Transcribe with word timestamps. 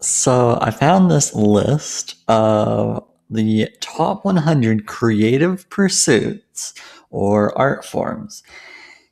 So 0.00 0.58
I 0.60 0.70
found 0.70 1.10
this 1.10 1.34
list 1.34 2.16
of 2.26 3.04
the 3.28 3.68
top 3.80 4.24
100 4.24 4.86
creative 4.86 5.68
pursuits 5.70 6.74
or 7.10 7.56
art 7.58 7.84
forms. 7.84 8.42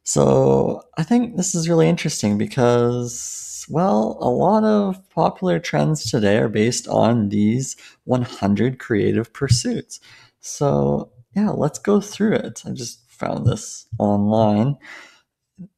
So 0.03 0.83
I 0.97 1.03
think 1.03 1.37
this 1.37 1.55
is 1.55 1.69
really 1.69 1.89
interesting 1.89 2.39
because, 2.39 3.67
well, 3.69 4.17
a 4.21 4.31
lot 4.31 4.65
of 4.65 5.07
popular 5.11 5.59
trends 5.59 6.11
today 6.11 6.39
are 6.39 6.49
based 6.49 6.89
on 6.89 7.29
these 7.29 7.77
100 8.05 8.79
creative 8.79 9.31
pursuits. 9.35 10.01
So 10.41 11.13
yeah, 11.37 11.51
let's 11.51 11.79
go 11.79 12.01
through 12.01 12.37
it. 12.37 12.63
I 12.65 12.71
just 12.71 13.07
found 13.11 13.47
this 13.47 13.87
online 13.99 14.79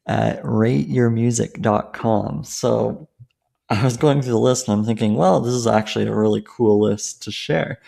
at 0.07 0.41
rateyourmusic.com. 0.45 2.45
So 2.45 3.09
I 3.71 3.85
was 3.85 3.97
going 3.97 4.21
through 4.21 4.33
the 4.33 4.39
list 4.39 4.67
and 4.69 4.79
I'm 4.79 4.85
thinking, 4.85 5.15
well, 5.15 5.41
this 5.41 5.55
is 5.55 5.67
actually 5.67 6.07
a 6.07 6.15
really 6.15 6.43
cool 6.45 6.81
list 6.81 7.23
to 7.23 7.31
share. 7.31 7.81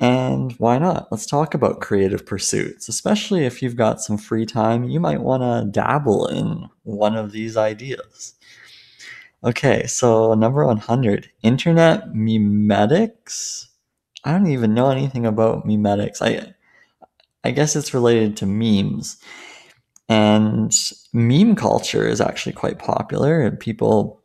And 0.00 0.52
why 0.54 0.78
not? 0.78 1.08
Let's 1.12 1.26
talk 1.26 1.54
about 1.54 1.80
creative 1.80 2.26
pursuits, 2.26 2.88
especially 2.88 3.44
if 3.44 3.62
you've 3.62 3.76
got 3.76 4.00
some 4.00 4.18
free 4.18 4.46
time. 4.46 4.84
You 4.84 4.98
might 4.98 5.20
want 5.20 5.42
to 5.42 5.70
dabble 5.70 6.26
in 6.26 6.68
one 6.82 7.14
of 7.14 7.30
these 7.30 7.56
ideas. 7.56 8.34
Okay, 9.44 9.86
so 9.86 10.34
number 10.34 10.66
100 10.66 11.30
Internet 11.42 12.12
memetics. 12.12 13.66
I 14.24 14.32
don't 14.32 14.48
even 14.48 14.74
know 14.74 14.90
anything 14.90 15.24
about 15.24 15.66
memetics. 15.66 16.20
I, 16.20 16.54
I 17.44 17.52
guess 17.52 17.76
it's 17.76 17.94
related 17.94 18.36
to 18.38 18.46
memes. 18.46 19.18
And 20.08 20.74
meme 21.12 21.54
culture 21.56 22.08
is 22.08 22.20
actually 22.20 22.54
quite 22.54 22.78
popular, 22.78 23.40
and 23.42 23.60
people 23.60 24.19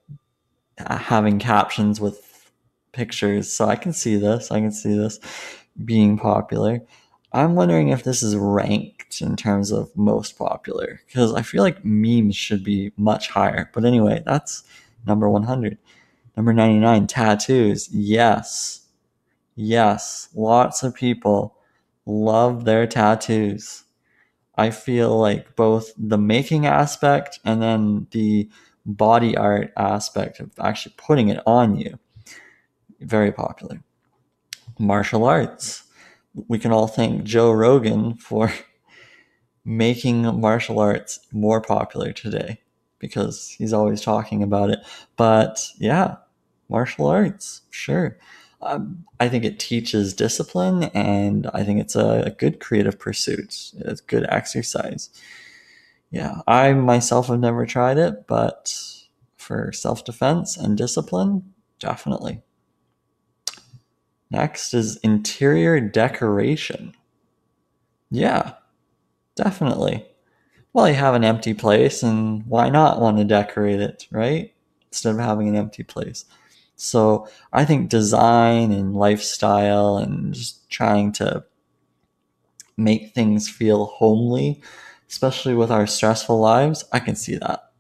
Uh, 0.77 0.97
having 0.97 1.39
captions 1.39 2.01
with 2.01 2.51
pictures. 2.91 3.51
So 3.51 3.65
I 3.65 3.75
can 3.75 3.93
see 3.93 4.15
this. 4.17 4.51
I 4.51 4.59
can 4.59 4.71
see 4.71 4.95
this 4.97 5.19
being 5.83 6.17
popular. 6.17 6.81
I'm 7.31 7.55
wondering 7.55 7.89
if 7.89 8.03
this 8.03 8.23
is 8.23 8.35
ranked 8.35 9.21
in 9.21 9.35
terms 9.35 9.71
of 9.71 9.95
most 9.95 10.37
popular 10.37 11.01
because 11.05 11.33
I 11.33 11.41
feel 11.41 11.63
like 11.63 11.83
memes 11.83 12.35
should 12.35 12.63
be 12.63 12.93
much 12.97 13.29
higher. 13.29 13.69
But 13.73 13.85
anyway, 13.85 14.23
that's 14.25 14.63
number 15.05 15.29
100. 15.29 15.77
Number 16.37 16.53
99, 16.53 17.07
tattoos. 17.07 17.89
Yes. 17.91 18.87
Yes. 19.55 20.29
Lots 20.33 20.83
of 20.83 20.95
people 20.95 21.55
love 22.05 22.65
their 22.65 22.87
tattoos. 22.87 23.83
I 24.57 24.69
feel 24.69 25.17
like 25.17 25.55
both 25.55 25.91
the 25.97 26.17
making 26.17 26.65
aspect 26.65 27.39
and 27.43 27.61
then 27.61 28.07
the 28.11 28.49
body 28.85 29.35
art 29.35 29.73
aspect 29.77 30.39
of 30.39 30.51
actually 30.59 30.95
putting 30.97 31.29
it 31.29 31.41
on 31.45 31.75
you. 31.75 31.97
Very 32.99 33.31
popular. 33.31 33.81
Martial 34.79 35.25
arts. 35.25 35.83
We 36.47 36.59
can 36.59 36.71
all 36.71 36.87
thank 36.87 37.23
Joe 37.23 37.51
Rogan 37.51 38.15
for 38.15 38.51
making 39.65 40.39
martial 40.39 40.79
arts 40.79 41.19
more 41.31 41.61
popular 41.61 42.11
today 42.11 42.59
because 42.99 43.49
he's 43.57 43.73
always 43.73 44.01
talking 44.01 44.43
about 44.43 44.69
it. 44.69 44.79
But 45.15 45.67
yeah, 45.77 46.17
martial 46.69 47.07
arts, 47.07 47.61
sure. 47.69 48.17
Um, 48.61 49.05
I 49.19 49.29
think 49.29 49.43
it 49.43 49.59
teaches 49.59 50.13
discipline 50.13 50.83
and 50.93 51.49
I 51.53 51.63
think 51.63 51.79
it's 51.79 51.95
a, 51.95 52.23
a 52.25 52.31
good 52.31 52.59
creative 52.59 52.97
pursuit. 52.97 53.71
It's 53.77 54.01
good 54.01 54.25
exercise 54.29 55.09
yeah, 56.15 56.39
I 56.47 56.71
myself 56.71 57.27
have 57.27 57.41
never 57.41 57.65
tried 57.65 57.97
it, 57.97 58.25
but 58.25 58.73
for 59.35 59.73
self 59.73 60.05
defense 60.05 60.55
and 60.55 60.77
discipline, 60.77 61.53
definitely. 61.77 62.41
Next 64.31 64.73
is 64.73 64.95
interior 65.03 65.81
decoration. 65.81 66.93
Yeah, 68.09 68.53
definitely. 69.35 70.05
Well, 70.73 70.87
you 70.89 70.95
have 70.95 71.15
an 71.15 71.25
empty 71.25 71.53
place, 71.53 72.03
and 72.03 72.45
why 72.47 72.69
not 72.69 73.01
want 73.01 73.17
to 73.17 73.25
decorate 73.25 73.81
it, 73.81 74.07
right? 74.11 74.53
Instead 74.91 75.15
of 75.15 75.21
having 75.21 75.49
an 75.49 75.55
empty 75.57 75.83
place. 75.83 76.25
So 76.77 77.27
I 77.53 77.65
think 77.65 77.89
design 77.89 78.71
and 78.71 78.95
lifestyle 78.95 79.97
and 79.97 80.33
just 80.33 80.69
trying 80.69 81.11
to 81.13 81.45
make 82.77 83.13
things 83.13 83.49
feel 83.49 83.85
homely 83.85 84.61
especially 85.09 85.53
with 85.53 85.71
our 85.71 85.87
stressful 85.87 86.39
lives, 86.39 86.85
I 86.91 86.99
can 86.99 87.15
see 87.15 87.35
that. 87.37 87.71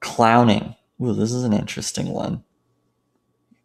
Clowning. 0.00 0.74
Ooh, 1.00 1.14
this 1.14 1.32
is 1.32 1.44
an 1.44 1.52
interesting 1.52 2.08
one. 2.08 2.44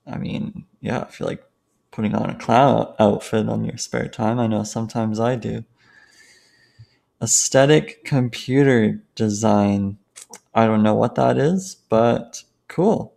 I 0.06 0.18
mean, 0.18 0.66
yeah, 0.82 1.02
I 1.02 1.06
feel 1.06 1.28
like 1.28 1.44
putting 1.92 2.16
on 2.16 2.30
a 2.30 2.36
clown 2.36 2.94
outfit 3.00 3.50
on 3.50 3.66
your 3.66 3.78
spare 3.78 4.08
time. 4.08 4.40
I 4.40 4.48
know 4.48 4.64
sometimes 4.64 5.20
I 5.20 5.36
do. 5.36 5.66
Aesthetic 7.22 8.06
computer 8.06 9.04
design. 9.16 9.98
I 10.54 10.68
don't 10.68 10.84
know 10.84 10.94
what 10.94 11.16
that 11.16 11.38
is, 11.38 11.76
but 11.90 12.44
cool. 12.68 13.16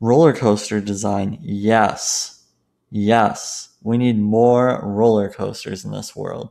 Roller 0.00 0.32
coaster 0.32 0.80
design. 0.80 1.38
Yes. 1.40 2.44
Yes. 2.90 3.70
We 3.82 3.98
need 3.98 4.18
more 4.18 4.80
roller 4.82 5.30
coasters 5.30 5.84
in 5.84 5.92
this 5.92 6.14
world. 6.14 6.50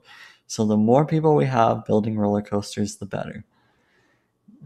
So 0.51 0.65
the 0.65 0.75
more 0.75 1.05
people 1.05 1.33
we 1.33 1.45
have 1.45 1.85
building 1.85 2.17
roller 2.17 2.41
coasters, 2.41 2.97
the 2.97 3.05
better. 3.05 3.45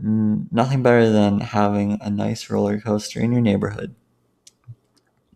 Nothing 0.01 0.81
better 0.81 1.12
than 1.12 1.41
having 1.41 2.00
a 2.01 2.09
nice 2.09 2.50
roller 2.50 2.79
coaster 2.79 3.19
in 3.19 3.31
your 3.31 3.41
neighborhood. 3.41 3.94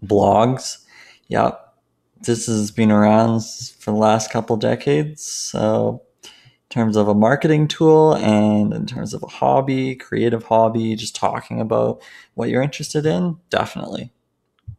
Blogs, 0.03 0.83
yep, 1.27 1.75
this 2.21 2.47
has 2.47 2.71
been 2.71 2.89
around 2.89 3.41
for 3.77 3.91
the 3.91 3.97
last 3.97 4.31
couple 4.31 4.57
decades. 4.57 5.23
So, 5.23 6.01
in 6.23 6.69
terms 6.71 6.97
of 6.97 7.07
a 7.07 7.13
marketing 7.13 7.67
tool 7.67 8.15
and 8.15 8.73
in 8.73 8.87
terms 8.87 9.13
of 9.13 9.21
a 9.21 9.27
hobby, 9.27 9.93
creative 9.93 10.45
hobby, 10.45 10.95
just 10.95 11.15
talking 11.15 11.61
about 11.61 12.01
what 12.33 12.49
you're 12.49 12.63
interested 12.63 13.05
in, 13.05 13.37
definitely. 13.51 14.11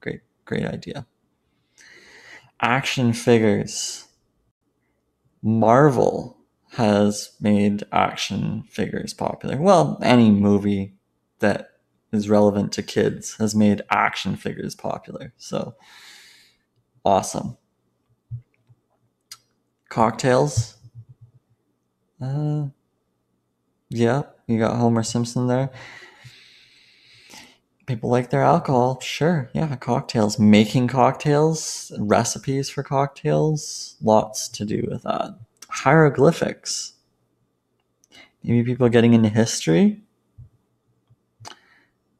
Great, 0.01 0.23
great 0.47 0.67
idea. 0.67 1.07
Action 2.61 3.13
figures. 3.13 4.09
Marvel 5.43 6.37
has 6.73 7.33
made 7.41 7.83
action 7.93 8.63
figures 8.69 9.13
popular. 9.15 9.57
Well, 9.57 9.99
any 10.03 10.31
movie 10.31 10.95
that 11.41 11.71
is 12.13 12.29
relevant 12.29 12.73
to 12.73 12.83
kids 12.83 13.37
has 13.37 13.55
made 13.55 13.83
action 13.91 14.37
figures 14.37 14.75
popular. 14.75 15.33
So 15.37 15.75
awesome. 17.05 17.57
Cocktails. 19.89 20.77
Uh, 22.21 22.67
yeah, 23.89 24.23
you 24.47 24.59
got 24.59 24.77
Homer 24.77 25.03
Simpson 25.03 25.47
there 25.47 25.71
people 27.91 28.09
like 28.09 28.31
their 28.31 28.43
alcohol. 28.43 29.01
Sure. 29.01 29.51
Yeah. 29.53 29.75
Cocktails. 29.77 30.39
Making 30.39 30.87
cocktails, 30.87 31.93
recipes 31.99 32.71
for 32.71 32.83
cocktails, 32.83 33.97
lots 34.01 34.49
to 34.49 34.65
do 34.65 34.87
with 34.89 35.03
that. 35.03 35.37
Hieroglyphics. 35.69 36.93
Maybe 38.43 38.63
people 38.65 38.89
getting 38.89 39.13
into 39.13 39.29
history. 39.29 40.03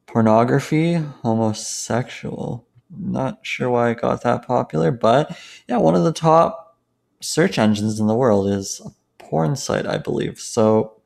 Pornography, 0.07 0.95
homosexual. 0.95 2.67
Not 2.91 3.39
sure 3.43 3.71
why 3.71 3.91
it 3.91 4.01
got 4.01 4.23
that 4.23 4.45
popular, 4.45 4.91
but 4.91 5.39
yeah, 5.69 5.77
one 5.77 5.95
of 5.95 6.03
the 6.03 6.13
top 6.13 6.77
search 7.21 7.59
engines 7.59 8.01
in 8.01 8.09
the 8.09 8.17
world 8.17 8.49
is 8.49 8.81
a 8.85 8.91
porn 9.23 9.55
site, 9.55 9.87
I 9.87 9.99
believe. 9.99 10.41
So, 10.41 11.01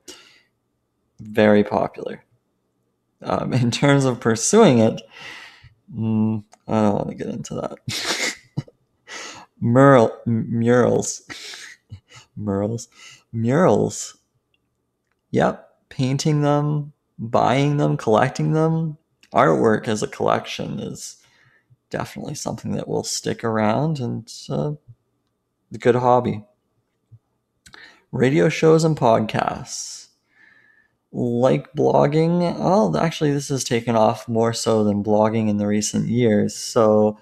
very 1.19 1.63
popular. 1.63 2.24
Um, 3.21 3.53
in 3.53 3.71
terms 3.71 4.05
of 4.05 4.19
pursuing 4.19 4.79
it, 4.79 5.01
mm, 5.93 6.43
I 6.67 6.81
don't 6.81 6.93
want 6.95 7.09
to 7.09 7.15
get 7.15 7.27
into 7.27 7.55
that. 7.55 8.35
Mural, 9.61 10.15
murals, 10.25 11.23
murals, 12.35 12.89
murals. 13.31 14.17
Yep, 15.31 15.69
painting 15.89 16.41
them, 16.41 16.93
buying 17.17 17.77
them, 17.77 17.97
collecting 17.97 18.51
them. 18.51 18.97
Artwork 19.33 19.87
as 19.87 20.03
a 20.03 20.07
collection 20.07 20.79
is 20.79 21.17
definitely 21.89 22.35
something 22.35 22.71
that 22.71 22.87
will 22.87 23.03
stick 23.03 23.43
around 23.43 23.99
and 23.99 24.31
uh, 24.49 24.73
a 25.73 25.77
good 25.77 25.95
hobby. 25.95 26.43
Radio 28.11 28.49
shows 28.49 28.83
and 28.83 28.97
podcasts 28.97 30.04
like 31.15 31.73
blogging. 31.73 32.55
Oh, 32.59 32.95
actually, 32.97 33.31
this 33.31 33.47
has 33.47 33.63
taken 33.63 33.95
off 33.95 34.27
more 34.27 34.51
so 34.53 34.83
than 34.83 35.03
blogging 35.03 35.49
in 35.49 35.57
the 35.57 35.65
recent 35.65 36.09
years. 36.09 36.53
So, 36.53 37.17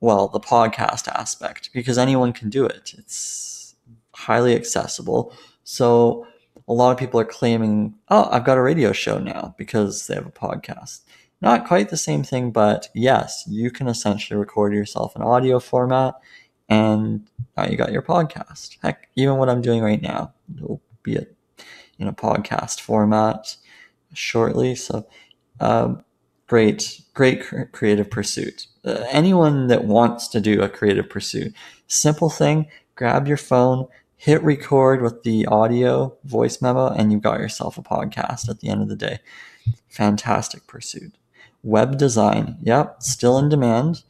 well, 0.00 0.26
the 0.28 0.40
podcast 0.40 1.06
aspect, 1.08 1.70
because 1.72 1.96
anyone 1.96 2.32
can 2.32 2.50
do 2.50 2.66
it, 2.66 2.94
it's 2.98 3.76
highly 4.14 4.56
accessible. 4.56 5.32
So, 5.62 6.26
a 6.66 6.72
lot 6.72 6.90
of 6.90 6.98
people 6.98 7.20
are 7.20 7.24
claiming, 7.24 7.94
oh, 8.08 8.28
I've 8.32 8.44
got 8.44 8.58
a 8.58 8.62
radio 8.62 8.92
show 8.92 9.18
now 9.18 9.54
because 9.56 10.08
they 10.08 10.14
have 10.14 10.26
a 10.26 10.30
podcast. 10.30 11.02
Not 11.40 11.68
quite 11.68 11.90
the 11.90 11.96
same 11.96 12.24
thing, 12.24 12.50
but 12.50 12.88
yes, 12.94 13.44
you 13.46 13.70
can 13.70 13.86
essentially 13.86 14.38
record 14.38 14.74
yourself 14.74 15.14
in 15.14 15.22
audio 15.22 15.60
format 15.60 16.16
and 16.68 17.28
now 17.56 17.66
you 17.66 17.76
got 17.76 17.92
your 17.92 18.02
podcast. 18.02 18.76
Heck, 18.82 19.08
even 19.14 19.36
what 19.36 19.48
I'm 19.48 19.62
doing 19.62 19.82
right 19.82 20.02
now 20.02 20.34
will 20.60 20.82
be 21.04 21.14
a, 21.14 21.26
in 21.98 22.08
a 22.08 22.12
podcast 22.12 22.80
format 22.80 23.56
shortly. 24.14 24.74
So, 24.74 25.06
um, 25.60 26.04
great, 26.46 27.02
great 27.14 27.44
creative 27.72 28.10
pursuit. 28.10 28.66
Uh, 28.84 29.04
anyone 29.10 29.66
that 29.68 29.84
wants 29.84 30.28
to 30.28 30.40
do 30.40 30.62
a 30.62 30.68
creative 30.68 31.08
pursuit, 31.08 31.54
simple 31.86 32.30
thing, 32.30 32.66
grab 32.94 33.28
your 33.28 33.36
phone, 33.36 33.86
hit 34.16 34.42
record 34.42 35.02
with 35.02 35.22
the 35.22 35.46
audio 35.46 36.16
voice 36.24 36.60
memo, 36.60 36.88
and 36.88 37.12
you've 37.12 37.22
got 37.22 37.38
yourself 37.38 37.78
a 37.78 37.82
podcast 37.82 38.48
at 38.48 38.60
the 38.60 38.68
end 38.68 38.82
of 38.82 38.88
the 38.88 38.96
day. 38.96 39.18
Fantastic 39.88 40.66
pursuit. 40.66 41.14
Web 41.62 41.98
design, 41.98 42.56
yep, 42.60 43.02
still 43.02 43.38
in 43.38 43.48
demand. 43.48 44.02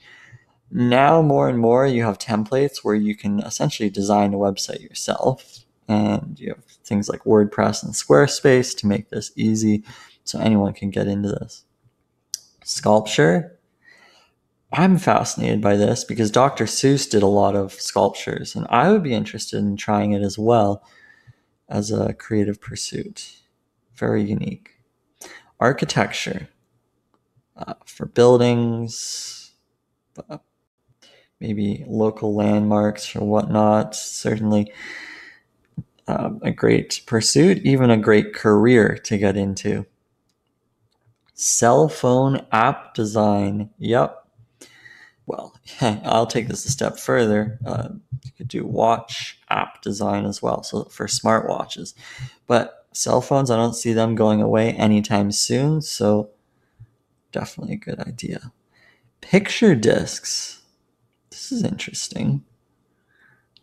Now, 0.70 1.22
more 1.22 1.48
and 1.48 1.58
more, 1.58 1.86
you 1.86 2.04
have 2.04 2.18
templates 2.18 2.78
where 2.84 2.94
you 2.94 3.16
can 3.16 3.40
essentially 3.40 3.88
design 3.88 4.34
a 4.34 4.38
website 4.38 4.82
yourself. 4.82 5.64
And 5.88 6.38
you 6.38 6.50
have 6.50 6.64
things 6.84 7.08
like 7.08 7.20
WordPress 7.24 7.82
and 7.82 7.94
Squarespace 7.94 8.76
to 8.78 8.86
make 8.86 9.08
this 9.08 9.32
easy 9.36 9.84
so 10.24 10.38
anyone 10.38 10.74
can 10.74 10.90
get 10.90 11.06
into 11.06 11.30
this. 11.30 11.64
Sculpture, 12.62 13.58
I'm 14.72 14.98
fascinated 14.98 15.62
by 15.62 15.76
this 15.76 16.04
because 16.04 16.30
Dr. 16.30 16.64
Seuss 16.64 17.08
did 17.08 17.22
a 17.22 17.26
lot 17.26 17.56
of 17.56 17.72
sculptures, 17.72 18.54
and 18.54 18.66
I 18.68 18.92
would 18.92 19.02
be 19.02 19.14
interested 19.14 19.58
in 19.58 19.78
trying 19.78 20.12
it 20.12 20.20
as 20.20 20.38
well 20.38 20.84
as 21.68 21.90
a 21.90 22.12
creative 22.12 22.60
pursuit. 22.60 23.36
Very 23.94 24.22
unique. 24.22 24.72
Architecture 25.58 26.48
uh, 27.56 27.74
for 27.86 28.06
buildings, 28.06 29.52
uh, 30.28 30.38
maybe 31.40 31.84
local 31.88 32.34
landmarks 32.34 33.16
or 33.16 33.24
whatnot. 33.24 33.94
Certainly 33.94 34.72
um, 36.08 36.40
a 36.42 36.50
great 36.50 37.02
pursuit, 37.06 37.58
even 37.58 37.90
a 37.90 37.96
great 37.96 38.34
career 38.34 38.96
to 39.04 39.18
get 39.18 39.36
into. 39.36 39.86
Cell 41.34 41.88
phone 41.88 42.44
app 42.50 42.94
design. 42.94 43.70
Yep. 43.78 44.24
Well, 45.26 45.54
I'll 45.80 46.26
take 46.26 46.48
this 46.48 46.64
a 46.64 46.70
step 46.70 46.98
further. 46.98 47.58
Uh, 47.64 47.90
you 48.24 48.32
could 48.36 48.48
do 48.48 48.66
watch 48.66 49.38
app 49.50 49.82
design 49.82 50.24
as 50.24 50.42
well, 50.42 50.62
so 50.62 50.84
for 50.84 51.06
smartwatches. 51.06 51.94
But 52.46 52.86
cell 52.92 53.20
phones, 53.20 53.50
I 53.50 53.56
don't 53.56 53.74
see 53.74 53.92
them 53.92 54.14
going 54.14 54.40
away 54.40 54.72
anytime 54.72 55.30
soon, 55.30 55.82
so 55.82 56.30
definitely 57.30 57.74
a 57.74 57.78
good 57.78 58.00
idea. 58.00 58.52
Picture 59.20 59.74
discs. 59.74 60.62
This 61.30 61.52
is 61.52 61.62
interesting. 61.62 62.44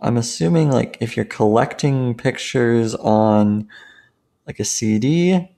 I'm 0.01 0.17
assuming 0.17 0.71
like 0.71 0.97
if 0.99 1.15
you're 1.15 1.25
collecting 1.25 2.15
pictures 2.15 2.95
on 2.95 3.67
like 4.45 4.59
a 4.59 4.65
CD, 4.65 5.49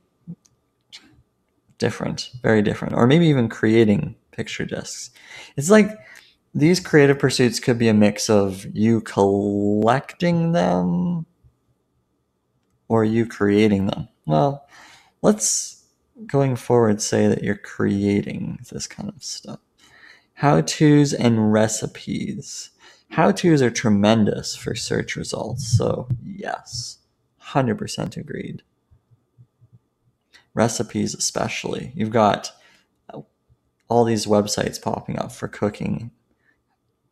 different, 1.77 2.31
very 2.41 2.61
different, 2.61 2.95
or 2.95 3.07
maybe 3.07 3.27
even 3.27 3.49
creating 3.49 4.15
picture 4.31 4.65
discs. 4.65 5.11
It's 5.55 5.69
like 5.69 5.91
these 6.53 6.79
creative 6.79 7.19
pursuits 7.19 7.59
could 7.59 7.77
be 7.77 7.87
a 7.87 7.93
mix 7.93 8.29
of 8.29 8.65
you 8.73 9.01
collecting 9.01 10.53
them 10.53 11.25
or 12.87 13.03
you 13.03 13.25
creating 13.25 13.87
them. 13.87 14.07
Well, 14.25 14.67
let's 15.21 15.83
going 16.25 16.55
forward 16.55 17.01
say 17.01 17.27
that 17.27 17.43
you're 17.43 17.55
creating 17.55 18.59
this 18.71 18.87
kind 18.87 19.09
of 19.09 19.23
stuff. 19.23 19.59
How 20.33 20.61
to's 20.61 21.13
and 21.13 21.51
recipes. 21.51 22.71
How 23.09 23.31
to's 23.31 23.61
are 23.61 23.71
tremendous 23.71 24.55
for 24.55 24.75
search 24.75 25.15
results. 25.15 25.65
So, 25.67 26.07
yes, 26.23 26.99
100% 27.41 28.17
agreed. 28.17 28.63
Recipes, 30.53 31.15
especially. 31.15 31.91
You've 31.95 32.11
got 32.11 32.51
all 33.89 34.03
these 34.03 34.25
websites 34.25 34.81
popping 34.81 35.17
up 35.17 35.31
for 35.31 35.47
cooking. 35.47 36.11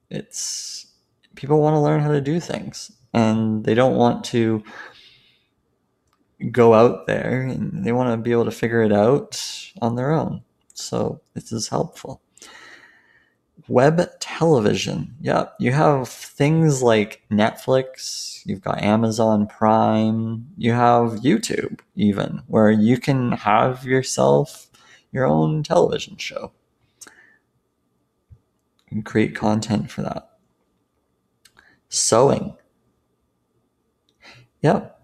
It's 0.10 0.88
people 1.36 1.62
want 1.62 1.74
to 1.76 1.80
learn 1.80 2.02
how 2.02 2.12
to 2.12 2.22
do 2.22 2.40
things 2.40 2.92
and 3.14 3.64
they 3.64 3.74
don't 3.74 3.96
want 3.96 4.24
to 4.26 4.64
go 6.52 6.74
out 6.74 7.08
there 7.08 7.42
and 7.42 7.86
they 7.86 7.92
want 7.92 8.12
to 8.12 8.18
be 8.18 8.32
able 8.32 8.46
to 8.46 8.52
figure 8.52 8.82
it 8.82 8.92
out 8.92 9.42
on 9.82 9.96
their 9.96 10.12
own. 10.12 10.44
So 10.74 11.22
this 11.34 11.52
is 11.52 11.70
helpful. 11.70 12.22
Web 13.68 14.10
television. 14.20 15.16
Yep. 15.22 15.56
You 15.60 15.72
have 15.72 16.08
things 16.08 16.84
like 16.84 17.24
Netflix, 17.32 18.42
you've 18.46 18.62
got 18.62 18.84
Amazon 18.84 19.48
Prime, 19.48 20.48
you 20.58 20.74
have 20.74 21.22
YouTube, 21.22 21.80
even, 21.96 22.44
where 22.48 22.70
you 22.70 23.00
can 23.00 23.32
have 23.32 23.84
yourself 23.86 24.68
your 25.12 25.26
own 25.26 25.64
television 25.64 26.18
show 26.18 26.52
and 28.92 29.06
create 29.06 29.34
content 29.34 29.90
for 29.90 30.02
that. 30.02 30.38
Sewing. 31.90 32.56
Yep. 34.62 35.00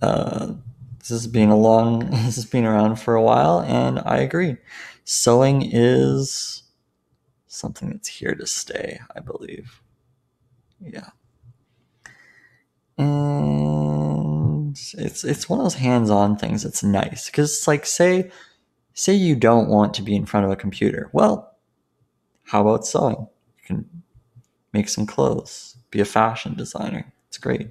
Uh, 0.00 0.54
this 0.98 1.08
has 1.08 1.26
been 1.26 1.48
a 1.48 1.56
long, 1.56 2.00
this 2.10 2.36
has 2.36 2.44
been 2.44 2.64
around 2.64 2.96
for 2.96 3.14
a 3.14 3.22
while, 3.22 3.60
and 3.60 4.00
I 4.04 4.18
agree. 4.18 4.56
Sewing 5.04 5.68
is 5.70 6.61
something 7.52 7.90
that's 7.90 8.08
here 8.08 8.34
to 8.34 8.46
stay, 8.46 9.00
I 9.14 9.20
believe. 9.20 9.80
Yeah. 10.80 11.10
And 12.98 14.76
it's 14.76 15.24
it's 15.24 15.48
one 15.48 15.58
of 15.58 15.64
those 15.64 15.74
hands-on 15.74 16.36
things 16.36 16.62
that's 16.62 16.82
nice 16.82 17.26
because 17.26 17.50
it's 17.50 17.68
like 17.68 17.86
say 17.86 18.30
say 18.94 19.12
you 19.14 19.36
don't 19.36 19.68
want 19.68 19.94
to 19.94 20.02
be 20.02 20.16
in 20.16 20.26
front 20.26 20.46
of 20.46 20.52
a 20.52 20.56
computer. 20.56 21.10
Well, 21.12 21.54
how 22.44 22.62
about 22.62 22.86
sewing? 22.86 23.28
You 23.58 23.64
can 23.64 24.02
make 24.72 24.88
some 24.88 25.06
clothes, 25.06 25.76
be 25.90 26.00
a 26.00 26.04
fashion 26.04 26.54
designer. 26.54 27.12
It's 27.28 27.38
great. 27.38 27.70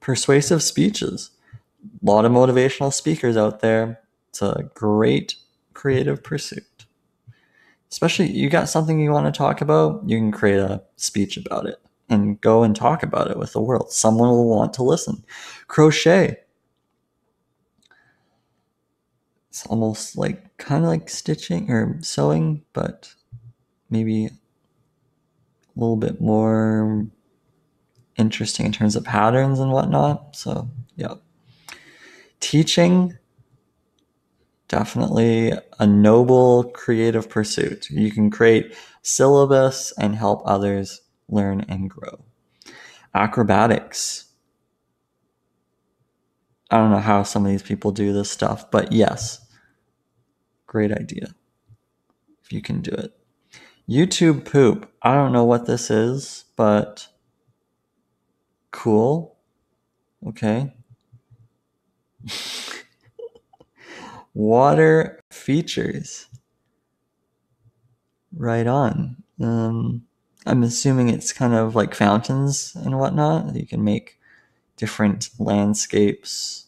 Persuasive 0.00 0.62
speeches. 0.62 1.30
A 1.84 2.06
lot 2.06 2.24
of 2.24 2.32
motivational 2.32 2.92
speakers 2.92 3.36
out 3.36 3.60
there. 3.60 4.00
It's 4.28 4.42
a 4.42 4.70
great 4.74 5.36
creative 5.74 6.22
pursuit 6.22 6.79
especially 7.90 8.30
you 8.30 8.48
got 8.48 8.68
something 8.68 9.00
you 9.00 9.10
want 9.10 9.32
to 9.32 9.36
talk 9.36 9.60
about, 9.60 10.02
you 10.06 10.16
can 10.18 10.32
create 10.32 10.58
a 10.58 10.82
speech 10.96 11.36
about 11.36 11.66
it 11.66 11.80
and 12.08 12.40
go 12.40 12.62
and 12.62 12.74
talk 12.74 13.02
about 13.02 13.30
it 13.30 13.38
with 13.38 13.52
the 13.52 13.60
world. 13.60 13.92
Someone 13.92 14.30
will 14.30 14.48
want 14.48 14.74
to 14.74 14.82
listen. 14.82 15.24
Crochet. 15.68 16.36
It's 19.48 19.66
almost 19.66 20.16
like 20.16 20.56
kind 20.58 20.84
of 20.84 20.90
like 20.90 21.08
stitching 21.08 21.70
or 21.70 21.98
sewing, 22.02 22.62
but 22.72 23.14
maybe 23.90 24.26
a 24.26 24.30
little 25.74 25.96
bit 25.96 26.20
more 26.20 27.06
interesting 28.16 28.66
in 28.66 28.72
terms 28.72 28.94
of 28.96 29.04
patterns 29.04 29.58
and 29.58 29.72
whatnot. 29.72 30.36
So, 30.36 30.68
yeah. 30.96 31.14
Teaching 32.38 33.18
definitely 34.70 35.52
a 35.80 35.86
noble 35.86 36.64
creative 36.70 37.28
pursuit. 37.28 37.90
You 37.90 38.10
can 38.12 38.30
create 38.30 38.74
syllabus 39.02 39.92
and 39.98 40.14
help 40.14 40.42
others 40.44 41.02
learn 41.28 41.62
and 41.68 41.90
grow. 41.90 42.24
Acrobatics. 43.12 44.26
I 46.70 46.78
don't 46.78 46.92
know 46.92 46.98
how 46.98 47.24
some 47.24 47.44
of 47.44 47.50
these 47.50 47.64
people 47.64 47.90
do 47.90 48.12
this 48.12 48.30
stuff, 48.30 48.70
but 48.70 48.92
yes, 48.92 49.44
great 50.68 50.92
idea 50.92 51.34
if 52.44 52.52
you 52.52 52.62
can 52.62 52.80
do 52.80 52.92
it. 52.92 53.12
YouTube 53.88 54.44
poop. 54.44 54.88
I 55.02 55.14
don't 55.14 55.32
know 55.32 55.44
what 55.44 55.66
this 55.66 55.90
is, 55.90 56.44
but 56.56 57.08
cool. 58.70 59.36
Okay. 60.24 60.72
water 64.40 65.20
features. 65.30 66.26
Right 68.34 68.66
on. 68.66 69.16
Um, 69.40 70.06
I'm 70.46 70.62
assuming 70.62 71.08
it's 71.08 71.32
kind 71.32 71.54
of 71.54 71.74
like 71.74 71.94
fountains 71.94 72.74
and 72.74 72.98
whatnot. 72.98 73.54
You 73.54 73.66
can 73.66 73.84
make 73.84 74.18
different 74.76 75.28
landscapes, 75.38 76.66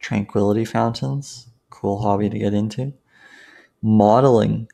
tranquility 0.00 0.64
fountains. 0.64 1.48
Cool 1.70 2.00
hobby 2.00 2.30
to 2.30 2.38
get 2.38 2.54
into. 2.54 2.94
Modeling. 3.82 4.68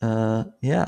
Uh, 0.00 0.44
yeah. 0.62 0.86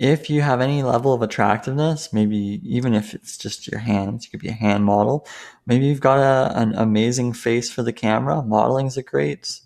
If 0.00 0.30
you 0.30 0.40
have 0.40 0.62
any 0.62 0.82
level 0.82 1.12
of 1.12 1.20
attractiveness, 1.20 2.10
maybe 2.10 2.62
even 2.64 2.94
if 2.94 3.12
it's 3.12 3.36
just 3.36 3.70
your 3.70 3.80
hands, 3.80 4.24
you 4.24 4.30
could 4.30 4.40
be 4.40 4.48
a 4.48 4.52
hand 4.52 4.86
model. 4.86 5.26
Maybe 5.66 5.84
you've 5.84 6.00
got 6.00 6.18
a, 6.18 6.58
an 6.58 6.74
amazing 6.74 7.34
face 7.34 7.70
for 7.70 7.82
the 7.82 7.92
camera. 7.92 8.40
Modeling 8.40 8.86
is 8.86 8.96
a 8.96 9.02
great 9.02 9.60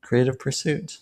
creative 0.00 0.38
pursuit. 0.38 0.98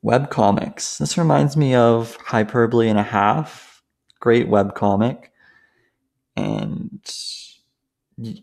Web 0.00 0.30
comics. 0.30 0.96
This 0.96 1.18
reminds 1.18 1.54
me 1.54 1.74
of 1.74 2.16
Hyperbole 2.16 2.88
and 2.88 2.98
a 2.98 3.02
Half. 3.02 3.82
Great 4.18 4.48
web 4.48 4.74
comic. 4.74 5.30
And 6.34 7.00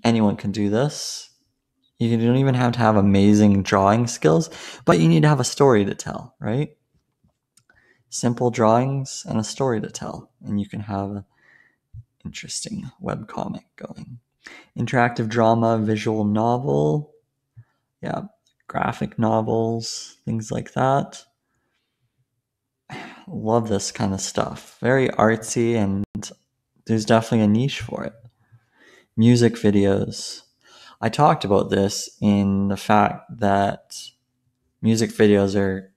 anyone 0.03 0.35
can 0.35 0.51
do 0.51 0.69
this. 0.69 1.31
You 1.97 2.15
don't 2.17 2.37
even 2.37 2.53
have 2.53 2.73
to 2.73 2.79
have 2.79 2.97
amazing 2.97 3.63
drawing 3.63 4.05
skills, 4.05 4.51
but 4.85 4.99
you 4.99 5.07
need 5.07 5.23
to 5.23 5.29
have 5.29 5.39
a 5.39 5.45
story 5.45 5.85
to 5.85 5.95
tell, 5.95 6.35
right? 6.39 6.77
Simple 8.15 8.49
drawings 8.49 9.25
and 9.27 9.39
a 9.39 9.43
story 9.43 9.81
to 9.81 9.89
tell, 9.89 10.31
and 10.43 10.59
you 10.59 10.67
can 10.67 10.79
have 10.79 11.11
an 11.11 11.25
interesting 12.23 12.89
web 12.99 13.27
comic 13.27 13.65
going. 13.75 14.19
Interactive 14.77 15.27
drama, 15.27 15.77
visual 15.77 16.23
novel, 16.23 17.11
yeah, 18.01 18.21
graphic 18.67 19.19
novels, 19.19 20.17
things 20.25 20.51
like 20.51 20.73
that. 20.73 21.23
Love 23.27 23.67
this 23.67 23.91
kind 23.91 24.13
of 24.13 24.21
stuff. 24.21 24.77
Very 24.79 25.09
artsy, 25.09 25.75
and 25.75 26.05
there's 26.85 27.05
definitely 27.05 27.45
a 27.45 27.47
niche 27.47 27.81
for 27.81 28.03
it. 28.03 28.13
Music 29.17 29.55
videos. 29.55 30.43
I 31.01 31.09
talked 31.09 31.43
about 31.43 31.69
this 31.69 32.17
in 32.21 32.69
the 32.69 32.77
fact 32.77 33.25
that 33.39 33.95
music 34.81 35.09
videos 35.09 35.59
are 35.59 35.91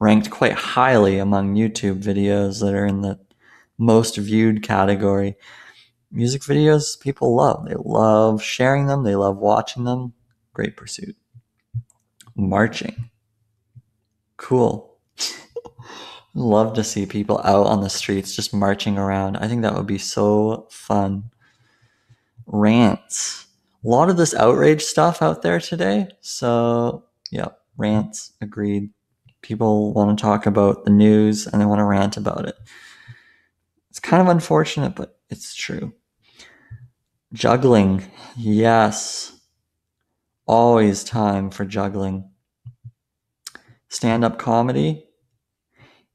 ranked 0.00 0.30
quite 0.30 0.52
highly 0.52 1.18
among 1.18 1.54
YouTube 1.54 2.02
videos 2.02 2.60
that 2.60 2.74
are 2.74 2.86
in 2.86 3.00
the 3.02 3.18
most 3.78 4.16
viewed 4.16 4.62
category. 4.62 5.36
Music 6.10 6.42
videos 6.42 6.98
people 6.98 7.34
love. 7.34 7.66
They 7.66 7.74
love 7.76 8.42
sharing 8.42 8.86
them, 8.86 9.04
they 9.04 9.16
love 9.16 9.36
watching 9.36 9.84
them. 9.84 10.12
Great 10.52 10.76
pursuit. 10.76 11.16
Marching. 12.36 13.10
Cool. 14.36 14.96
love 16.34 16.74
to 16.74 16.84
see 16.84 17.06
people 17.06 17.40
out 17.44 17.66
on 17.66 17.80
the 17.80 17.90
streets 17.90 18.34
just 18.34 18.54
marching 18.54 18.98
around. 18.98 19.36
I 19.36 19.48
think 19.48 19.62
that 19.62 19.74
would 19.74 19.86
be 19.86 19.98
so 19.98 20.68
fun. 20.70 21.30
Rants. 22.46 23.46
A 23.84 23.88
lot 23.88 24.10
of 24.10 24.16
this 24.16 24.34
outrage 24.34 24.82
stuff 24.82 25.22
out 25.22 25.42
there 25.42 25.60
today. 25.60 26.08
So, 26.20 27.04
yeah, 27.30 27.48
rants. 27.76 28.32
Agreed 28.40 28.90
people 29.44 29.92
want 29.92 30.16
to 30.16 30.20
talk 30.20 30.46
about 30.46 30.84
the 30.84 30.90
news 30.90 31.46
and 31.46 31.60
they 31.60 31.66
want 31.66 31.78
to 31.78 31.84
rant 31.84 32.16
about 32.16 32.48
it. 32.48 32.56
It's 33.90 34.00
kind 34.00 34.22
of 34.22 34.28
unfortunate, 34.28 34.96
but 34.96 35.20
it's 35.28 35.54
true. 35.54 35.92
Juggling. 37.32 38.02
Yes. 38.36 39.38
Always 40.46 41.04
time 41.04 41.50
for 41.50 41.66
juggling. 41.66 42.30
Stand 43.88 44.24
up 44.24 44.38
comedy. 44.38 45.04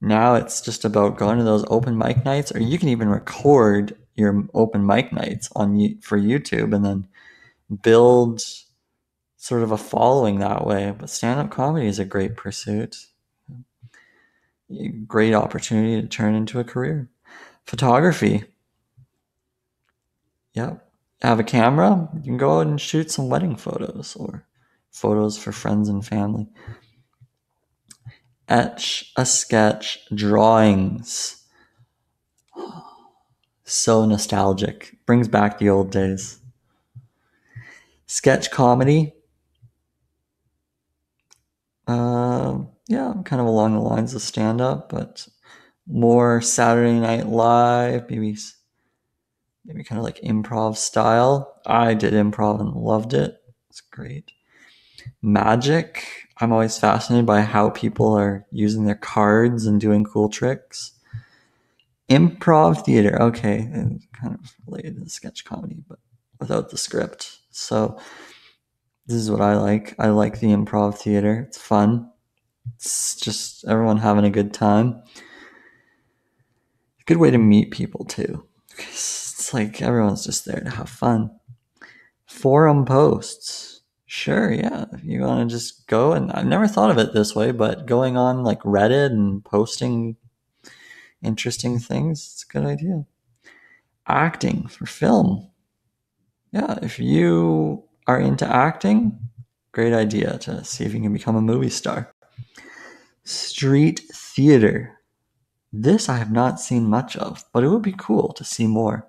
Now 0.01 0.33
it's 0.33 0.59
just 0.61 0.83
about 0.83 1.17
going 1.17 1.37
to 1.37 1.43
those 1.43 1.65
open 1.67 1.97
mic 1.97 2.25
nights, 2.25 2.51
or 2.53 2.59
you 2.59 2.79
can 2.79 2.89
even 2.89 3.09
record 3.09 3.95
your 4.15 4.43
open 4.55 4.85
mic 4.85 5.13
nights 5.13 5.49
on 5.55 5.99
for 6.01 6.17
YouTube 6.17 6.73
and 6.75 6.83
then 6.83 7.07
build 7.83 8.41
sort 9.37 9.61
of 9.61 9.71
a 9.71 9.77
following 9.77 10.39
that 10.39 10.65
way. 10.65 10.95
But 10.97 11.11
stand 11.11 11.39
up 11.39 11.51
comedy 11.51 11.85
is 11.85 11.99
a 11.99 12.05
great 12.05 12.35
pursuit 12.35 12.95
great 15.07 15.33
opportunity 15.33 16.01
to 16.01 16.07
turn 16.07 16.35
into 16.35 16.59
a 16.59 16.63
career. 16.63 17.09
Photography. 17.65 18.43
Yep. 20.53 20.85
Have 21.21 21.39
a 21.39 21.43
camera, 21.43 22.09
you 22.15 22.21
can 22.21 22.37
go 22.37 22.59
out 22.59 22.67
and 22.67 22.79
shoot 22.79 23.11
some 23.11 23.27
wedding 23.27 23.57
photos 23.57 24.15
or 24.15 24.47
photos 24.89 25.37
for 25.37 25.51
friends 25.51 25.89
and 25.89 26.05
family. 26.05 26.47
Etch 28.47 29.11
a 29.17 29.25
sketch 29.25 29.99
drawings. 30.15 31.45
So 33.65 34.05
nostalgic. 34.05 34.97
Brings 35.05 35.27
back 35.27 35.59
the 35.59 35.69
old 35.69 35.91
days. 35.91 36.39
Sketch 38.07 38.49
comedy. 38.49 39.13
Uh, 41.85 42.59
yeah, 42.89 43.13
kind 43.23 43.39
of 43.39 43.45
along 43.45 43.75
the 43.75 43.81
lines 43.81 44.15
of 44.15 44.21
stand 44.23 44.59
up, 44.59 44.89
but 44.89 45.27
more 45.85 46.41
Saturday 46.41 46.99
Night 46.99 47.27
Live, 47.27 48.09
maybe 48.09 48.35
maybe 49.63 49.83
kind 49.83 49.99
of 49.99 50.03
like 50.03 50.19
improv 50.21 50.75
style. 50.75 51.61
I 51.67 51.93
did 51.93 52.13
improv 52.13 52.59
and 52.59 52.73
loved 52.73 53.13
it. 53.13 53.37
It's 53.69 53.79
great. 53.79 54.31
Magic. 55.21 56.03
I'm 56.37 56.51
always 56.51 56.79
fascinated 56.79 57.27
by 57.27 57.41
how 57.41 57.69
people 57.69 58.11
are 58.13 58.47
using 58.51 58.85
their 58.85 58.95
cards 58.95 59.67
and 59.67 59.79
doing 59.79 60.03
cool 60.03 60.27
tricks. 60.27 60.93
Improv 62.09 62.83
theater. 62.85 63.21
Okay, 63.21 63.59
and 63.59 64.01
kind 64.19 64.33
of 64.33 64.55
related 64.65 65.03
to 65.03 65.07
sketch 65.11 65.45
comedy, 65.45 65.83
but 65.87 65.99
without 66.39 66.71
the 66.71 66.77
script. 66.77 67.37
So 67.51 67.99
this 69.05 69.17
is 69.17 69.29
what 69.29 69.41
I 69.41 69.57
like. 69.57 69.93
I 69.99 70.09
like 70.09 70.39
the 70.39 70.47
improv 70.47 70.97
theater. 70.97 71.45
It's 71.47 71.59
fun. 71.59 72.09
It's 72.75 73.15
just 73.15 73.65
everyone 73.67 73.97
having 73.97 74.25
a 74.25 74.29
good 74.29 74.53
time. 74.53 75.01
Good 77.05 77.17
way 77.17 77.31
to 77.31 77.37
meet 77.37 77.71
people 77.71 78.05
too. 78.05 78.45
It's 78.77 79.53
like 79.53 79.81
everyone's 79.81 80.25
just 80.25 80.45
there 80.45 80.61
to 80.61 80.69
have 80.69 80.89
fun. 80.89 81.31
Forum 82.25 82.85
posts. 82.85 83.81
Sure, 84.05 84.51
yeah. 84.51 84.85
If 84.93 85.03
you 85.03 85.21
want 85.21 85.49
to 85.49 85.55
just 85.55 85.87
go 85.87 86.13
and 86.13 86.31
I've 86.31 86.45
never 86.45 86.67
thought 86.67 86.91
of 86.91 86.97
it 86.97 87.13
this 87.13 87.35
way, 87.35 87.51
but 87.51 87.85
going 87.85 88.17
on 88.17 88.43
like 88.43 88.61
Reddit 88.61 89.07
and 89.07 89.43
posting 89.43 90.17
interesting 91.21 91.79
things, 91.79 92.19
it's 92.33 92.45
a 92.49 92.53
good 92.53 92.65
idea. 92.65 93.05
Acting 94.07 94.67
for 94.67 94.85
film. 94.85 95.49
Yeah, 96.51 96.79
if 96.81 96.99
you 96.99 97.83
are 98.07 98.19
into 98.19 98.47
acting, 98.47 99.19
great 99.71 99.93
idea 99.93 100.37
to 100.39 100.63
see 100.63 100.83
if 100.85 100.93
you 100.93 101.01
can 101.01 101.13
become 101.13 101.35
a 101.35 101.41
movie 101.41 101.69
star. 101.69 102.11
Street 103.23 104.01
theater. 104.13 104.99
This 105.71 106.09
I 106.09 106.17
have 106.17 106.31
not 106.31 106.59
seen 106.59 106.89
much 106.89 107.15
of, 107.15 107.45
but 107.53 107.63
it 107.63 107.69
would 107.69 107.83
be 107.83 107.93
cool 107.97 108.33
to 108.33 108.43
see 108.43 108.65
more. 108.65 109.07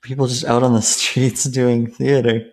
People 0.00 0.26
just 0.26 0.44
out 0.44 0.62
on 0.62 0.72
the 0.72 0.82
streets 0.96 1.44
doing 1.44 1.90
theater. 1.90 2.50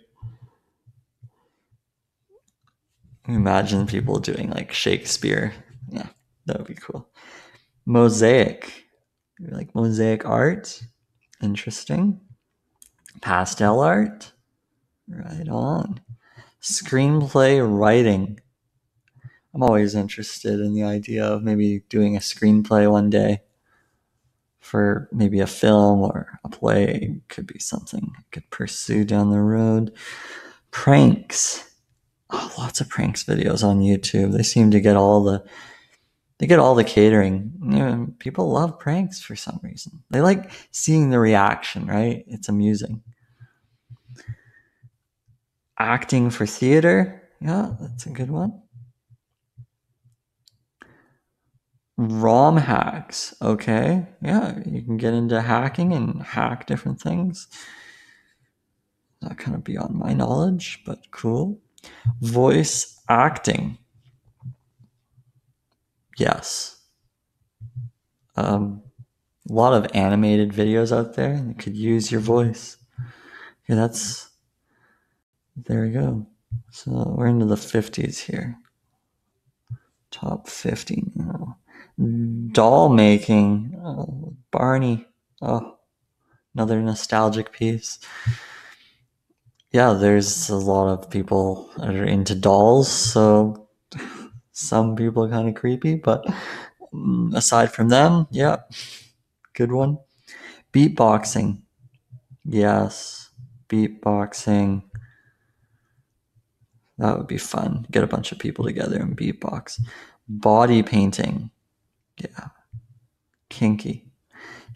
Imagine 3.28 3.88
people 3.88 4.20
doing 4.20 4.50
like 4.50 4.74
Shakespeare. 4.74 5.54
Yeah, 5.90 6.08
that 6.46 6.58
would 6.58 6.68
be 6.68 6.76
cool. 6.76 7.08
Mosaic. 7.86 8.86
Like 9.40 9.74
mosaic 9.74 10.26
art. 10.26 10.82
Interesting. 11.42 12.20
Pastel 13.22 13.80
art. 13.80 14.32
Right 15.08 15.48
on. 15.48 16.02
Screenplay 16.62 17.62
writing. 17.62 18.40
I'm 19.54 19.64
always 19.64 19.96
interested 19.96 20.60
in 20.60 20.74
the 20.74 20.84
idea 20.84 21.26
of 21.26 21.44
maybe 21.44 21.84
doing 21.90 22.16
a 22.16 22.20
screenplay 22.20 22.90
one 22.90 23.10
day 23.10 23.42
for 24.60 25.10
maybe 25.12 25.40
a 25.40 25.48
film 25.48 26.00
or 26.00 26.40
a 26.44 26.50
play. 26.50 27.22
Could 27.28 27.46
be 27.46 27.60
something 27.60 28.14
I 28.18 28.24
could 28.32 28.50
pursue 28.50 29.04
down 29.06 29.30
the 29.30 29.42
road. 29.42 29.94
Pranks. 30.72 31.70
Oh, 32.32 32.52
lots 32.58 32.82
of 32.82 32.90
pranks 32.90 33.24
videos 33.24 33.64
on 33.64 33.82
YouTube. 33.82 34.32
They 34.32 34.42
seem 34.42 34.72
to 34.72 34.80
get 34.80 34.96
all 34.96 35.24
the 35.24 35.46
they 36.40 36.48
get 36.48 36.60
all 36.60 36.74
the 36.74 36.84
catering. 36.84 37.54
You 37.62 37.78
know, 37.78 38.08
people 38.18 38.52
love 38.52 38.80
pranks 38.80 39.22
for 39.22 39.36
some 39.36 39.60
reason. 39.62 40.04
They 40.10 40.22
like 40.22 40.52
seeing 40.72 41.12
the 41.12 41.20
reaction, 41.20 41.86
right? 41.86 42.24
It's 42.28 42.50
amusing. 42.50 43.04
Acting 45.78 46.32
for 46.32 46.48
theater. 46.48 47.30
Yeah, 47.40 47.76
that's 47.80 48.08
a 48.08 48.10
good 48.10 48.32
one. 48.32 48.63
ROM 51.98 52.58
hacks. 52.58 53.34
Okay. 53.42 54.08
Yeah, 54.22 54.60
you 54.66 54.82
can 54.82 54.98
get 54.98 55.14
into 55.14 55.42
hacking 55.42 55.94
and 55.94 56.22
hack 56.24 56.66
different 56.66 57.00
things. 57.00 57.48
That 59.22 59.38
kind 59.38 59.56
of 59.56 59.64
beyond 59.64 59.96
my 59.96 60.14
knowledge, 60.14 60.82
but 60.86 61.12
cool. 61.12 61.60
Voice 62.22 63.00
acting. 63.10 63.78
Yes. 66.18 66.82
Um, 68.36 68.82
a 69.50 69.54
lot 69.54 69.74
of 69.74 69.92
animated 69.94 70.52
videos 70.52 70.96
out 70.96 71.16
there 71.16 71.40
that 71.40 71.60
could 71.60 71.76
use 71.76 72.12
your 72.12 72.22
voice. 72.22 72.78
Okay, 73.66 73.76
that's 73.76 74.30
there 75.56 75.84
we 75.84 75.92
go. 75.92 76.26
So 76.72 77.14
we're 77.16 77.28
into 77.28 77.46
the 77.46 77.56
50s 77.56 78.20
here. 78.20 78.58
Top 80.12 80.50
50 80.50 81.12
now. 81.13 81.13
Doll 81.98 82.90
making. 82.90 83.80
Oh, 83.84 84.36
Barney. 84.52 85.06
Oh, 85.42 85.78
another 86.56 86.82
nostalgic 86.82 87.52
piece. 87.52 88.00
Yeah, 89.72 89.94
there's 89.94 90.50
a 90.50 90.56
lot 90.56 90.88
of 90.88 91.10
people 91.10 91.70
that 91.78 91.96
are 91.96 92.06
into 92.06 92.36
dolls, 92.36 92.90
so 92.90 93.68
some 94.52 94.96
people 94.96 95.24
are 95.26 95.30
kind 95.30 95.50
of 95.50 95.56
creepy, 95.56 95.96
but 95.96 96.26
mm, 96.94 97.36
aside 97.36 97.72
from 97.72 97.90
them, 97.90 98.28
yeah, 98.30 98.58
good 99.54 99.72
one. 99.72 99.98
Beatboxing. 100.72 101.62
Yes, 102.46 103.32
beatboxing. 103.68 104.84
That 107.00 107.18
would 107.18 107.28
be 107.28 107.40
fun. 107.40 107.88
Get 107.90 108.04
a 108.04 108.08
bunch 108.08 108.32
of 108.32 108.40
people 108.40 108.66
together 108.66 108.98
and 108.98 109.18
beatbox. 109.18 109.82
Body 110.28 110.84
painting. 110.84 111.50
Yeah. 112.18 112.48
Kinky. 113.50 114.12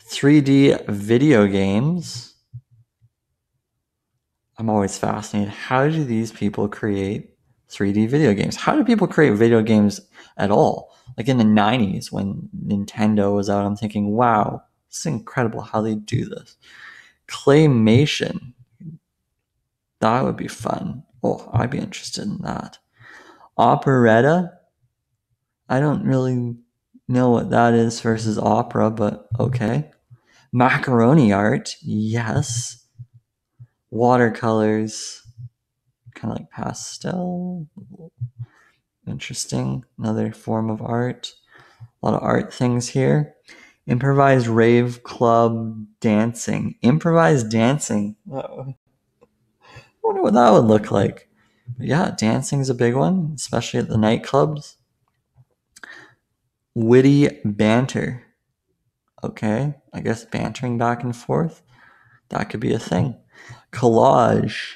3D 0.10 0.88
video 0.88 1.48
games. 1.48 2.36
I'm 4.58 4.70
always 4.70 4.98
fascinated. 4.98 5.54
How 5.54 5.88
do 5.88 6.04
these 6.04 6.32
people 6.32 6.68
create 6.68 7.36
3D 7.70 8.08
video 8.08 8.34
games? 8.34 8.56
How 8.56 8.76
do 8.76 8.84
people 8.84 9.08
create 9.08 9.34
video 9.34 9.62
games 9.62 10.02
at 10.38 10.50
all? 10.50 10.96
Like 11.18 11.28
in 11.28 11.38
the 11.38 11.44
90s 11.44 12.12
when 12.12 12.50
Nintendo 12.66 13.36
was 13.36 13.50
out, 13.50 13.66
I'm 13.66 13.76
thinking, 13.76 14.12
wow, 14.16 14.64
it's 14.88 15.06
incredible 15.06 15.62
how 15.62 15.82
they 15.82 15.96
do 15.96 16.26
this. 16.26 16.58
Claymation. 17.28 18.54
That 20.00 20.24
would 20.24 20.38
be 20.38 20.48
fun. 20.48 21.04
Oh, 21.24 21.50
I'd 21.54 21.72
be 21.72 21.80
interested 21.80 22.26
in 22.26 22.38
that. 22.44 22.78
Operetta. 23.58 24.54
I 25.68 25.80
don't 25.80 26.06
really 26.06 26.56
know 27.08 27.30
what 27.30 27.50
that 27.50 27.74
is 27.74 28.00
versus 28.02 28.38
opera, 28.38 28.90
but 28.90 29.28
okay. 29.40 29.92
Macaroni 30.52 31.32
art. 31.32 31.76
Yes. 31.82 32.86
Watercolors. 33.92 35.24
Kind 36.16 36.34
of 36.34 36.40
like 36.40 36.50
pastel. 36.50 37.68
Interesting. 39.08 39.86
Another 39.98 40.32
form 40.32 40.70
of 40.70 40.82
art. 40.82 41.34
A 42.02 42.06
lot 42.06 42.16
of 42.16 42.24
art 42.24 42.54
things 42.54 42.90
here. 42.90 43.36
Improvised 43.86 44.48
rave 44.48 45.04
club 45.04 45.86
dancing. 46.02 46.76
Improvised 46.82 47.50
dancing. 47.50 48.16
Uh-oh. 48.32 48.74
I 49.22 49.76
wonder 50.04 50.22
what 50.22 50.34
that 50.34 50.52
would 50.52 50.66
look 50.66 50.92
like. 50.92 51.30
But 51.78 51.88
yeah, 51.88 52.16
dancing 52.18 52.62
is 52.62 52.70
a 52.70 52.76
big 52.76 52.96
one, 52.96 53.34
especially 53.36 53.80
at 53.80 53.90
the 53.90 53.96
nightclubs. 53.96 54.77
Witty 56.78 57.40
banter. 57.44 58.24
Okay, 59.24 59.74
I 59.92 60.00
guess 60.00 60.26
bantering 60.26 60.78
back 60.78 61.02
and 61.02 61.16
forth. 61.16 61.64
That 62.30 62.52
could 62.52 62.60
be 62.60 62.72
a 62.72 62.78
thing. 62.78 63.18
Collage. 63.72 64.76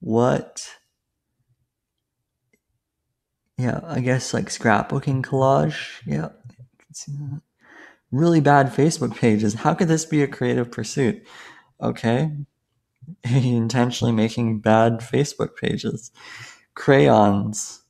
What? 0.00 0.68
Yeah, 3.56 3.80
I 3.82 4.00
guess 4.00 4.34
like 4.34 4.50
scrapbooking 4.50 5.24
collage. 5.24 6.02
Yeah, 6.04 6.26
I 6.26 6.82
can 6.82 6.92
see 6.92 7.12
that. 7.12 7.40
Really 8.12 8.42
bad 8.42 8.66
Facebook 8.66 9.16
pages. 9.16 9.54
How 9.54 9.72
could 9.72 9.88
this 9.88 10.04
be 10.04 10.22
a 10.22 10.28
creative 10.28 10.70
pursuit? 10.70 11.26
Okay, 11.80 12.30
intentionally 13.24 14.12
making 14.12 14.60
bad 14.60 15.00
Facebook 15.00 15.56
pages. 15.56 16.10
Crayons. 16.74 17.84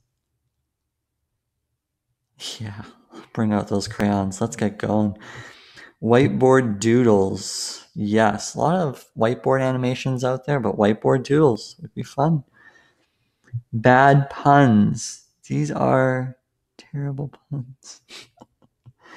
Yeah, 2.59 2.83
bring 3.33 3.53
out 3.53 3.69
those 3.69 3.89
crayons. 3.89 4.41
Let's 4.41 4.57
get 4.57 4.79
going. 4.79 5.17
Whiteboard 6.03 6.81
doodles. 6.81 7.87
Yes, 7.95 8.55
a 8.55 8.61
lot 8.61 8.77
of 8.77 9.07
whiteboard 9.17 9.63
animations 9.63 10.25
out 10.25 10.47
there, 10.47 10.61
but 10.61 10.77
whiteboard 10.77 11.25
doodles 11.25 11.77
would 11.81 11.95
be 11.95 12.03
fun. 12.05 12.45
Bad 13.73 14.31
puns. 14.31 15.25
These 15.49 15.71
are 15.71 16.37
terrible 16.77 17.33
puns. 17.51 18.03
a 19.11 19.17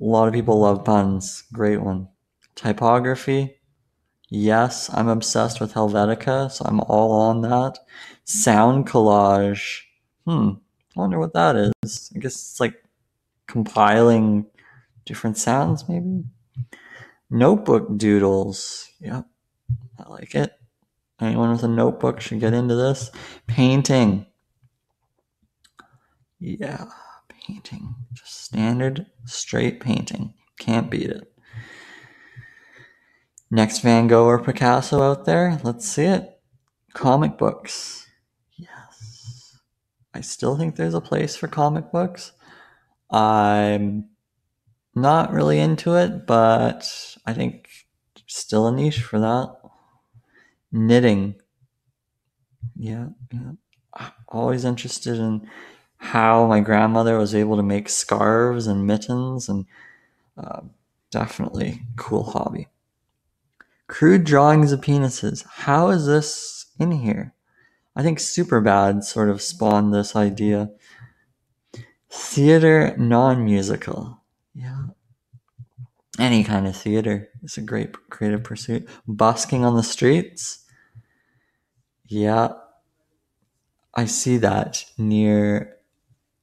lot 0.00 0.28
of 0.28 0.34
people 0.34 0.60
love 0.60 0.84
puns. 0.84 1.44
Great 1.52 1.82
one. 1.82 2.08
Typography. 2.54 3.56
Yes, 4.28 4.90
I'm 4.92 5.08
obsessed 5.08 5.60
with 5.60 5.74
Helvetica, 5.74 6.50
so 6.50 6.64
I'm 6.66 6.80
all 6.80 7.12
on 7.12 7.42
that. 7.42 7.78
Sound 8.24 8.86
collage. 8.86 9.82
Hmm, 10.26 10.52
I 10.96 11.00
wonder 11.00 11.18
what 11.18 11.34
that 11.34 11.56
is. 11.56 12.10
I 12.14 12.18
guess 12.18 12.34
it's 12.34 12.60
like 12.60 12.82
compiling 13.46 14.46
different 15.04 15.36
sounds, 15.36 15.88
maybe. 15.88 16.24
Notebook 17.28 17.98
doodles. 17.98 18.88
Yep, 19.00 19.26
I 19.98 20.08
like 20.08 20.34
it. 20.34 20.52
Anyone 21.20 21.50
with 21.50 21.62
a 21.62 21.68
notebook 21.68 22.20
should 22.20 22.40
get 22.40 22.54
into 22.54 22.74
this. 22.74 23.10
Painting. 23.46 24.26
Yeah, 26.38 26.86
painting. 27.28 27.94
Just 28.12 28.44
standard, 28.44 29.06
straight 29.24 29.80
painting. 29.80 30.34
Can't 30.58 30.90
beat 30.90 31.10
it. 31.10 31.32
Next 33.50 33.78
Van 33.80 34.06
Gogh 34.06 34.24
or 34.24 34.42
Picasso 34.42 35.02
out 35.02 35.24
there? 35.24 35.60
Let's 35.62 35.88
see 35.88 36.04
it. 36.04 36.40
Comic 36.94 37.38
books. 37.38 38.05
I 40.16 40.22
still 40.22 40.56
think 40.56 40.76
there's 40.76 40.94
a 40.94 41.00
place 41.02 41.36
for 41.36 41.46
comic 41.46 41.92
books. 41.92 42.32
I'm 43.10 44.06
not 44.94 45.30
really 45.30 45.58
into 45.58 45.94
it, 45.96 46.26
but 46.26 47.16
I 47.26 47.34
think 47.34 47.68
still 48.26 48.66
a 48.66 48.72
niche 48.72 49.02
for 49.02 49.20
that. 49.20 49.54
Knitting. 50.72 51.34
Yeah, 52.76 53.08
yeah. 53.30 54.08
Always 54.28 54.64
interested 54.64 55.18
in 55.18 55.50
how 55.98 56.46
my 56.46 56.60
grandmother 56.60 57.18
was 57.18 57.34
able 57.34 57.56
to 57.56 57.62
make 57.62 57.90
scarves 57.90 58.66
and 58.66 58.86
mittens, 58.86 59.50
and 59.50 59.66
uh, 60.38 60.62
definitely 61.10 61.82
cool 61.96 62.24
hobby. 62.24 62.68
Crude 63.86 64.24
drawings 64.24 64.72
of 64.72 64.80
penises. 64.80 65.44
How 65.46 65.90
is 65.90 66.06
this 66.06 66.66
in 66.80 66.90
here? 66.92 67.34
I 67.96 68.02
think 68.02 68.18
Superbad 68.18 69.02
sort 69.02 69.30
of 69.30 69.40
spawned 69.40 69.92
this 69.92 70.14
idea. 70.14 70.70
Theater 72.10 72.94
non 72.98 73.44
musical. 73.44 74.20
Yeah. 74.54 74.84
Any 76.18 76.44
kind 76.44 76.66
of 76.66 76.76
theater 76.76 77.28
is 77.42 77.56
a 77.56 77.62
great 77.62 77.94
creative 78.10 78.44
pursuit. 78.44 78.88
Busking 79.08 79.64
on 79.64 79.76
the 79.76 79.82
streets. 79.82 80.64
Yeah. 82.06 82.52
I 83.94 84.04
see 84.04 84.36
that 84.36 84.84
near 84.98 85.76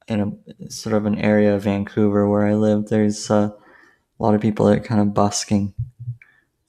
in 0.07 0.41
a 0.59 0.71
sort 0.71 0.95
of 0.95 1.05
an 1.05 1.19
area 1.19 1.55
of 1.55 1.63
Vancouver 1.63 2.27
where 2.27 2.47
I 2.47 2.55
live. 2.55 2.87
There's 2.87 3.29
uh, 3.29 3.51
a 4.19 4.23
lot 4.23 4.33
of 4.35 4.41
people 4.41 4.65
that 4.65 4.79
are 4.79 4.83
kind 4.83 4.99
of 4.99 5.13
busking 5.13 5.73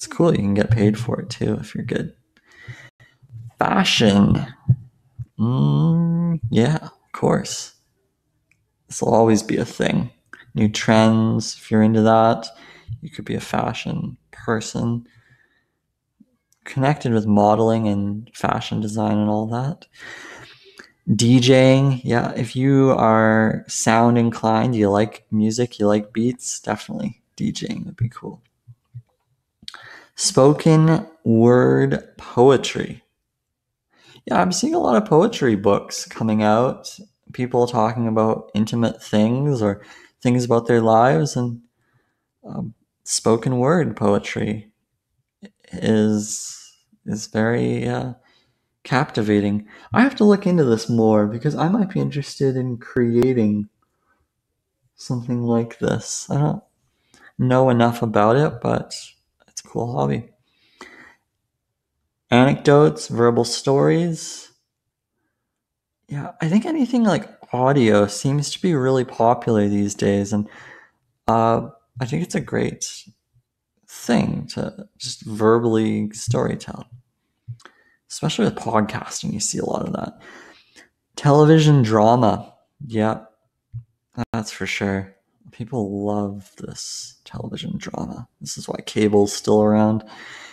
it's 0.05 0.15
cool. 0.15 0.33
You 0.33 0.39
can 0.39 0.55
get 0.55 0.71
paid 0.71 0.99
for 0.99 1.21
it 1.21 1.31
too 1.31 1.55
if 1.55 1.75
you're 1.75 1.85
good. 1.85 2.15
Fashion. 3.59 4.47
Mm, 5.39 6.41
yeah, 6.51 6.77
of 6.77 7.13
course. 7.13 7.75
This 8.89 9.03
will 9.03 9.15
always 9.15 9.43
be 9.43 9.57
a 9.57 9.65
thing. 9.65 10.11
New 10.55 10.69
trends, 10.69 11.57
if 11.57 11.71
you're 11.71 11.83
into 11.83 12.03
that, 12.03 12.47
you 13.01 13.11
could 13.11 13.25
be 13.25 13.35
a 13.35 13.41
fashion 13.41 14.17
person. 14.31 15.07
Connected 16.65 17.13
with 17.13 17.27
modeling 17.27 17.89
and 17.89 18.31
fashion 18.35 18.81
design 18.81 19.19
and 19.19 19.29
all 19.29 19.47
that. 19.47 19.87
DJing, 21.09 22.01
yeah, 22.03 22.33
if 22.35 22.57
you 22.57 22.91
are 22.93 23.65
sound 23.69 24.17
inclined, 24.17 24.75
you 24.75 24.89
like 24.89 25.27
music, 25.31 25.79
you 25.79 25.87
like 25.87 26.15
beats, 26.15 26.61
definitely 26.61 27.23
DJing 27.37 27.85
would 27.85 27.97
be 27.97 28.09
cool. 28.09 28.43
Spoken 30.17 31.07
word 31.25 32.17
poetry. 32.17 33.04
Yeah, 34.27 34.41
I'm 34.41 34.53
seeing 34.53 34.75
a 34.75 34.79
lot 34.79 34.97
of 34.97 35.09
poetry 35.09 35.55
books 35.57 36.07
coming 36.07 36.43
out. 36.43 36.99
People 37.33 37.67
talking 37.67 38.07
about 38.09 38.51
intimate 38.55 39.03
things 39.03 39.61
or 39.61 39.83
things 40.23 40.45
about 40.45 40.67
their 40.67 40.81
lives, 40.81 41.37
and 41.37 41.61
um, 42.45 42.75
spoken 43.05 43.59
word 43.59 43.97
poetry 43.97 44.71
is 45.73 46.73
is 47.07 47.27
very 47.27 47.89
uh, 47.89 48.15
captivating. 48.85 49.69
I 49.95 50.03
have 50.03 50.17
to 50.17 50.25
look 50.25 50.47
into 50.47 50.65
this 50.65 50.89
more 50.89 51.27
because 51.27 51.57
I 51.57 51.69
might 51.69 51.91
be 51.91 52.01
interested 52.01 52.57
in 52.57 52.79
creating 52.79 53.69
something 54.97 55.43
like 55.43 55.79
this. 55.79 56.29
I 56.31 56.39
don't 56.39 56.63
know 57.39 57.71
enough 57.71 58.03
about 58.03 58.37
it, 58.37 58.61
but 58.63 58.95
it's 59.49 59.63
a 59.63 59.69
cool 59.69 59.95
hobby. 59.97 60.31
Anecdotes, 62.35 63.07
verbal 63.07 63.45
stories. 63.45 64.51
Yeah, 66.09 66.33
I 66.43 66.49
think 66.49 66.67
anything 66.67 67.05
like 67.05 67.29
audio 67.53 68.09
seems 68.09 68.51
to 68.51 68.61
be 68.61 68.75
really 68.75 69.05
popular 69.05 69.69
these 69.69 69.95
days, 69.95 70.33
and 70.33 70.49
uh, 71.29 71.69
I 72.01 72.07
think 72.07 72.25
it's 72.25 72.35
a 72.35 72.41
great 72.41 72.85
thing 73.87 74.49
to 74.49 74.89
just 74.99 75.25
verbally 75.25 76.09
storytell. 76.09 76.87
Especially 78.11 78.47
with 78.47 78.57
podcasting, 78.57 79.33
you 79.33 79.39
see 79.39 79.59
a 79.59 79.65
lot 79.65 79.87
of 79.87 79.93
that. 79.93 80.21
Television 81.15 81.83
drama, 81.83 82.53
yeah, 82.85 83.27
that's 84.33 84.51
for 84.51 84.67
sure. 84.67 85.15
People 85.53 86.05
love 86.05 86.51
this 86.59 87.21
television 87.25 87.79
drama. 87.79 88.27
This 88.41 88.59
is 88.59 88.69
why 88.69 88.81
cable's 88.85 89.33
still 89.33 89.63
around. 89.63 90.03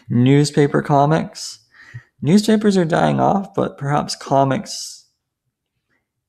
Newspaper 0.10 0.84
comics. 0.84 1.58
Newspapers 2.22 2.78
are 2.78 2.86
dying 2.86 3.20
off, 3.20 3.54
but 3.54 3.78
perhaps 3.78 4.16
comics 4.16 5.08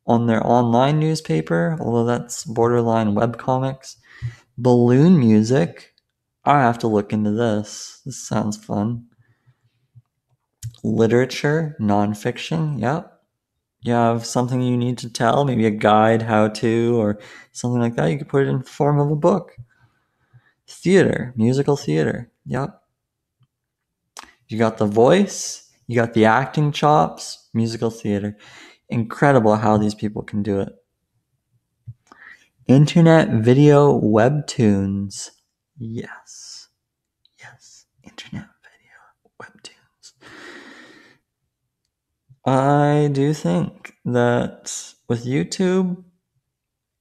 on 0.07 0.27
their 0.27 0.45
online 0.47 0.99
newspaper, 0.99 1.77
although 1.81 2.05
that's 2.05 2.45
borderline 2.45 3.15
web 3.15 3.39
comics. 3.39 3.97
Balloon 4.57 5.19
music. 5.19 5.95
I 6.45 6.61
have 6.61 6.79
to 6.79 6.89
look 6.89 7.13
into 7.13 7.31
this. 7.31 8.01
This 8.05 8.27
sounds 8.27 8.57
fun. 8.57 9.07
Literature, 10.83 11.77
nonfiction. 11.81 12.81
Yep. 12.81 13.09
You 13.83 13.93
have 13.93 14.25
something 14.25 14.61
you 14.63 14.77
need 14.77 14.99
to 14.99 15.11
tell, 15.11 15.45
maybe 15.45 15.67
a 15.67 15.71
guide, 15.71 16.23
how 16.23 16.49
to, 16.49 17.01
or 17.01 17.19
something 17.53 17.81
like 17.81 17.97
that. 17.97 18.11
You 18.11 18.19
could 18.19 18.29
put 18.29 18.45
it 18.45 18.49
in 18.49 18.63
form 18.63 18.99
of 18.99 19.11
a 19.11 19.17
book. 19.17 19.57
Theater, 20.67 21.33
musical 21.37 21.77
theater. 21.77 22.31
Yep. 22.47 22.81
You 24.49 24.59
got 24.59 24.79
the 24.79 24.87
voice, 24.87 25.62
you 25.87 25.97
got 25.97 26.15
the 26.15 26.25
acting 26.25 26.73
chops, 26.73 27.49
musical 27.55 27.91
theater. 27.91 28.37
Incredible 28.89 29.57
how 29.57 29.77
these 29.77 29.95
people 29.95 30.23
can 30.23 30.43
do 30.43 30.61
it. 30.61 30.69
Internet 32.67 33.43
video 33.43 34.01
webtoons. 34.01 35.31
Yes. 35.79 36.69
Yes. 37.39 37.87
Internet 38.05 38.49
video 38.63 39.43
webtoons. 39.43 40.13
I 42.47 43.09
do 43.13 43.33
think 43.35 43.95
that 44.05 44.95
with 45.09 45.25
YouTube, 45.25 46.05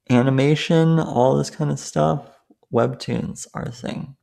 animation, 0.10 1.00
all 1.00 1.38
this 1.38 1.50
kind 1.50 1.72
of 1.72 1.80
stuff, 1.80 2.28
webtoons 2.74 3.48
are 3.54 3.63
a 3.63 3.72
thing. 3.72 4.15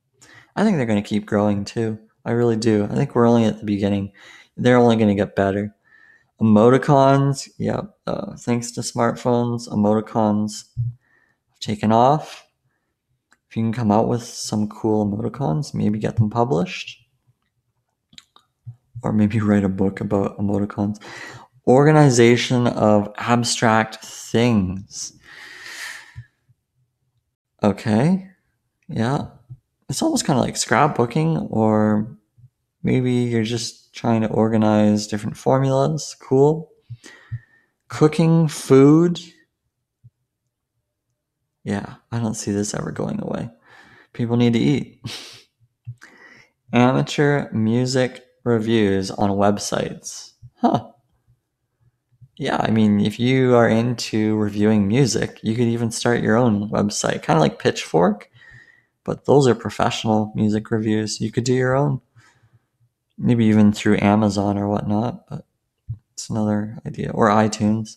I 0.57 0.64
think 0.64 0.77
they're 0.77 0.87
going 0.87 1.03
to 1.03 1.09
keep 1.09 1.27
growing 1.27 1.64
too. 1.64 1.99
I 2.25 2.33
really 2.33 2.57
do. 2.57 2.85
I 2.85 2.94
think 2.94 3.14
we're 3.14 3.29
only 3.29 3.44
at 3.44 3.59
the 3.59 3.64
beginning. 3.64 4.12
They're 4.59 4.77
only 4.77 4.97
going 4.97 5.09
to 5.09 5.14
get 5.14 5.37
better. 5.37 5.75
Emoticons, 6.40 7.49
yeah, 7.59 7.83
uh, 8.07 8.37
thanks 8.37 8.71
to 8.73 8.81
smartphones, 8.81 9.68
emoticons 9.68 10.64
have 10.77 11.61
taken 11.61 11.90
off. 11.92 12.44
If 13.49 13.57
you 13.57 13.62
can 13.62 13.73
come 13.73 13.90
out 13.90 14.09
with 14.09 14.23
some 14.23 14.68
cool 14.68 15.07
emoticons, 15.07 15.75
maybe 15.75 15.99
get 15.99 16.16
them 16.16 16.29
published. 16.31 17.05
Or 19.03 19.12
maybe 19.12 19.40
write 19.40 19.64
a 19.64 19.68
book 19.68 20.01
about 20.01 20.38
emoticons. 20.38 21.01
Organization 21.66 22.66
of 22.66 23.12
abstract 23.16 24.05
things. 24.05 25.12
Okay, 27.62 28.29
yeah. 28.88 29.29
It's 29.88 30.03
almost 30.03 30.25
kind 30.25 30.38
of 30.38 30.44
like 30.44 30.55
scrapbooking, 30.55 31.49
or 31.51 32.17
maybe 32.88 33.12
you're 33.12 33.42
just 33.42 33.94
trying 33.94 34.22
to 34.22 34.29
organize 34.29 35.07
different 35.07 35.37
formulas. 35.37 36.16
Cool. 36.20 36.70
Cooking 37.88 38.48
food. 38.48 39.20
Yeah, 41.64 41.96
I 42.11 42.18
don't 42.18 42.35
see 42.35 42.51
this 42.51 42.72
ever 42.72 42.90
going 42.90 43.20
away. 43.22 43.51
People 44.14 44.38
need 44.38 44.55
to 44.55 44.59
eat. 44.59 45.03
Amateur 46.72 47.53
music 47.53 48.24
reviews 48.42 49.11
on 49.11 49.31
websites. 49.31 50.33
Huh. 50.57 50.92
Yeah, 52.37 52.57
I 52.61 52.70
mean, 52.70 53.01
if 53.01 53.20
you 53.20 53.55
are 53.55 53.68
into 53.68 54.37
reviewing 54.37 54.88
music, 54.88 55.40
you 55.42 55.55
could 55.55 55.66
even 55.66 55.90
start 55.90 56.22
your 56.22 56.37
own 56.37 56.70
website, 56.70 57.22
kind 57.22 57.37
of 57.37 57.42
like 57.42 57.59
Pitchfork, 57.59 58.31
but 59.05 59.27
those 59.27 59.46
are 59.46 59.55
professional 59.55 60.33
music 60.35 60.70
reviews. 60.70 61.20
You 61.20 61.33
could 61.33 61.44
do 61.44 61.55
your 61.55 61.74
own, 61.74 62.01
maybe 63.18 63.46
even 63.46 63.72
through 63.72 63.98
Amazon 64.00 64.57
or 64.57 64.68
whatnot, 64.68 65.28
but 65.28 65.44
it's 66.12 66.31
another 66.31 66.78
idea. 66.87 67.11
Or 67.11 67.28
iTunes, 67.28 67.96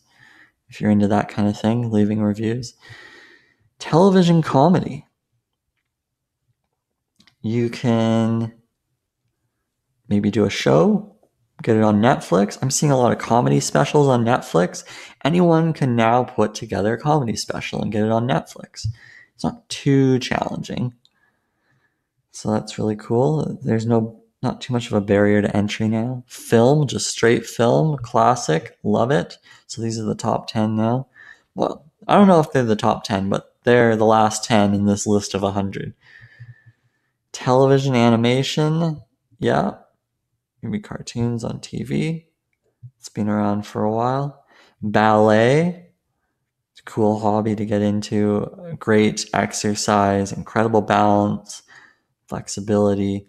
if 0.69 0.81
you're 0.81 0.91
into 0.91 1.07
that 1.07 1.29
kind 1.29 1.47
of 1.47 1.60
thing, 1.60 1.91
leaving 1.91 2.21
reviews. 2.21 2.73
Television 3.79 4.41
comedy. 4.41 5.05
You 7.41 7.69
can 7.69 8.53
maybe 10.07 10.29
do 10.29 10.45
a 10.45 10.49
show, 10.49 11.15
get 11.63 11.77
it 11.77 11.84
on 11.84 12.01
Netflix. 12.01 12.60
I'm 12.62 12.69
seeing 12.69 12.91
a 12.91 12.97
lot 12.97 13.12
of 13.12 13.17
comedy 13.17 13.60
specials 13.60 14.07
on 14.07 14.25
Netflix. 14.25 14.84
Anyone 15.23 15.73
can 15.73 15.95
now 15.95 16.23
put 16.23 16.53
together 16.53 16.93
a 16.93 16.99
comedy 16.99 17.36
special 17.36 17.81
and 17.81 17.91
get 17.91 18.03
it 18.03 18.12
on 18.12 18.27
Netflix. 18.27 18.88
It's 19.34 19.43
not 19.43 19.67
too 19.69 20.19
challenging. 20.19 20.93
So 22.31 22.51
that's 22.51 22.77
really 22.77 22.95
cool. 22.95 23.60
There's 23.63 23.86
no 23.86 24.20
not 24.41 24.60
too 24.60 24.73
much 24.73 24.88
of 24.88 24.93
a 24.93 25.01
barrier 25.01 25.41
to 25.41 25.56
entry 25.56 25.88
now. 25.88 26.23
Film, 26.27 26.88
just 26.88 27.10
straight 27.10 27.45
film, 27.45 27.97
classic, 27.97 28.77
love 28.84 29.12
it. 29.12 29.38
So 29.67 29.82
these 29.82 29.99
are 29.99 30.04
the 30.04 30.15
top 30.15 30.47
10 30.47 30.75
now. 30.75 31.08
Well, 31.54 31.86
I 32.08 32.15
don't 32.15 32.27
know 32.27 32.39
if 32.39 32.51
they're 32.51 32.63
the 32.63 32.75
top 32.75 33.04
10, 33.04 33.30
but 33.30 33.56
they're 33.63 33.95
the 33.95 34.06
last 34.06 34.43
10 34.43 34.73
in 34.73 34.86
this 34.86 35.06
list 35.06 35.36
of 35.36 35.43
100. 35.43 35.93
Television 37.32 37.95
animation, 37.95 39.01
yeah, 39.39 39.75
maybe 40.62 40.80
cartoons 40.80 41.43
on 41.43 41.60
TV. 41.60 42.25
It's 42.97 43.10
been 43.10 43.30
around 43.30 43.65
for 43.65 43.84
a 43.84 43.91
while. 43.91 44.43
Ballet, 44.82 45.91
it's 46.71 46.80
a 46.80 46.84
cool 46.84 47.19
hobby 47.19 47.56
to 47.56 47.65
get 47.65 47.82
into. 47.82 48.75
Great 48.80 49.30
exercise, 49.34 50.32
incredible 50.32 50.82
balance, 50.82 51.62
flexibility, 52.27 53.27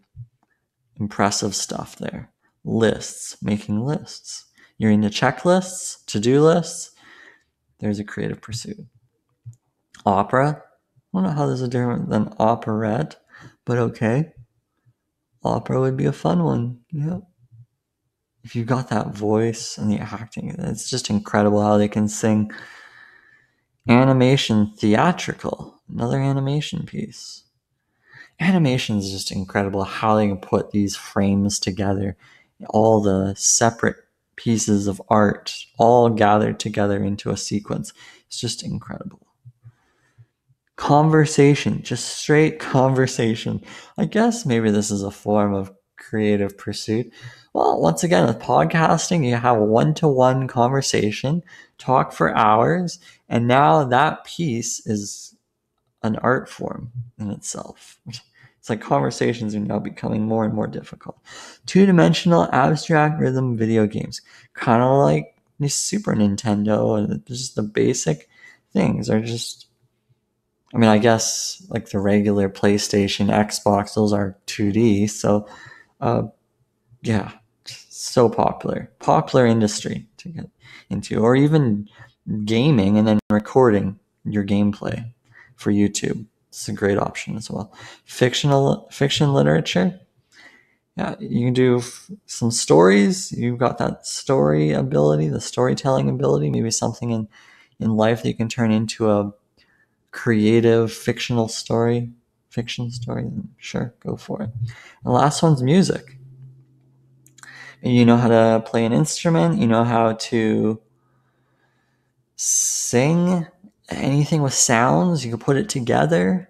impressive 1.02 1.54
stuff 1.54 1.96
there. 1.96 2.30
Lists, 2.64 3.36
making 3.42 3.80
lists. 3.80 4.46
You're 4.78 4.92
into 4.92 5.08
checklists, 5.08 6.04
to 6.06 6.20
do 6.20 6.42
lists. 6.42 6.92
There's 7.78 7.98
a 7.98 8.04
creative 8.04 8.40
pursuit. 8.40 8.86
Opera. 10.06 10.62
I 11.14 11.18
don't 11.18 11.24
know 11.24 11.34
how 11.34 11.46
this 11.46 11.60
is 11.60 11.68
different 11.68 12.08
than 12.08 12.30
operette, 12.38 13.16
but 13.64 13.78
okay 13.78 14.32
opera 15.44 15.80
would 15.80 15.96
be 15.96 16.06
a 16.06 16.12
fun 16.12 16.44
one. 16.44 16.80
Yep. 16.92 17.22
If 18.44 18.56
you 18.56 18.64
got 18.64 18.88
that 18.88 19.14
voice 19.14 19.78
and 19.78 19.90
the 19.90 19.98
acting, 19.98 20.54
it's 20.58 20.90
just 20.90 21.10
incredible 21.10 21.62
how 21.62 21.78
they 21.78 21.88
can 21.88 22.08
sing. 22.08 22.50
Animation 23.88 24.72
theatrical, 24.76 25.80
another 25.88 26.20
animation 26.20 26.84
piece. 26.86 27.44
Animation 28.42 28.98
is 28.98 29.10
just 29.10 29.30
incredible 29.30 29.84
how 29.84 30.16
they 30.16 30.26
can 30.26 30.38
put 30.38 30.72
these 30.72 30.96
frames 30.96 31.58
together, 31.58 32.16
all 32.70 33.00
the 33.00 33.34
separate 33.36 33.96
pieces 34.36 34.86
of 34.86 35.00
art 35.08 35.54
all 35.78 36.08
gathered 36.08 36.58
together 36.58 37.02
into 37.04 37.30
a 37.30 37.36
sequence. 37.36 37.92
It's 38.26 38.40
just 38.40 38.62
incredible 38.62 39.22
conversation, 40.82 41.80
just 41.82 42.16
straight 42.16 42.58
conversation. 42.58 43.62
I 43.96 44.04
guess 44.04 44.44
maybe 44.44 44.70
this 44.70 44.90
is 44.90 45.02
a 45.02 45.12
form 45.12 45.54
of 45.54 45.72
creative 45.96 46.58
pursuit. 46.58 47.12
Well, 47.52 47.80
once 47.80 48.02
again, 48.02 48.26
with 48.26 48.40
podcasting, 48.40 49.24
you 49.24 49.36
have 49.36 49.58
a 49.58 49.64
one 49.64 49.94
to 49.94 50.08
one 50.08 50.48
conversation, 50.48 51.44
talk 51.78 52.12
for 52.12 52.36
hours, 52.36 52.98
and 53.28 53.46
now 53.46 53.84
that 53.84 54.24
piece 54.24 54.84
is 54.84 55.36
an 56.02 56.16
art 56.16 56.48
form 56.48 56.90
in 57.16 57.30
itself. 57.30 58.00
It's 58.62 58.70
like 58.70 58.80
conversations 58.80 59.56
are 59.56 59.58
now 59.58 59.80
becoming 59.80 60.24
more 60.24 60.44
and 60.44 60.54
more 60.54 60.68
difficult. 60.68 61.18
Two 61.66 61.84
dimensional 61.84 62.48
abstract 62.52 63.20
rhythm 63.20 63.56
video 63.56 63.88
games, 63.88 64.22
kind 64.54 64.80
of 64.80 64.98
like 64.98 65.36
the 65.58 65.68
Super 65.68 66.14
Nintendo, 66.14 66.96
and 66.96 67.26
just 67.26 67.56
the 67.56 67.62
basic 67.64 68.28
things 68.72 69.10
are 69.10 69.20
just 69.20 69.66
I 70.72 70.78
mean, 70.78 70.88
I 70.88 70.98
guess 70.98 71.66
like 71.70 71.90
the 71.90 71.98
regular 71.98 72.48
PlayStation, 72.48 73.30
Xbox, 73.30 73.94
those 73.94 74.12
are 74.12 74.38
2D. 74.46 75.10
So, 75.10 75.48
uh, 76.00 76.22
yeah, 77.02 77.32
so 77.66 78.28
popular, 78.28 78.92
popular 79.00 79.44
industry 79.44 80.06
to 80.18 80.28
get 80.28 80.50
into, 80.88 81.18
or 81.18 81.34
even 81.34 81.88
gaming 82.44 82.96
and 82.96 83.08
then 83.08 83.18
recording 83.28 83.98
your 84.24 84.44
gameplay 84.44 85.12
for 85.56 85.72
YouTube. 85.72 86.26
It's 86.52 86.68
a 86.68 86.72
great 86.72 86.98
option 86.98 87.36
as 87.36 87.50
well. 87.50 87.72
Fictional 88.04 88.86
fiction 88.92 89.32
literature. 89.32 89.98
Yeah, 90.96 91.14
you 91.20 91.46
can 91.46 91.54
do 91.54 91.78
f- 91.78 92.10
some 92.26 92.50
stories. 92.50 93.32
You've 93.32 93.58
got 93.58 93.78
that 93.78 94.06
story 94.06 94.72
ability, 94.72 95.28
the 95.28 95.40
storytelling 95.40 96.08
ability. 96.10 96.50
Maybe 96.50 96.70
something 96.70 97.10
in 97.10 97.28
in 97.80 97.96
life 97.96 98.22
that 98.22 98.28
you 98.28 98.34
can 98.34 98.48
turn 98.48 98.70
into 98.72 99.10
a 99.10 99.32
creative 100.12 100.92
fictional 100.92 101.48
story, 101.48 102.10
fiction 102.50 102.90
story, 102.90 103.30
sure, 103.58 103.94
go 104.00 104.16
for 104.16 104.42
it. 104.42 104.50
And 104.60 104.70
the 105.04 105.10
last 105.12 105.42
one's 105.42 105.62
music. 105.62 106.18
You 107.82 108.04
know 108.04 108.16
how 108.16 108.28
to 108.28 108.62
play 108.64 108.84
an 108.84 108.92
instrument, 108.92 109.58
you 109.60 109.66
know 109.66 109.84
how 109.84 110.12
to 110.12 110.80
sing 112.36 113.46
anything 113.98 114.42
with 114.42 114.54
sounds, 114.54 115.24
you 115.24 115.30
can 115.30 115.40
put 115.40 115.56
it 115.56 115.68
together, 115.68 116.48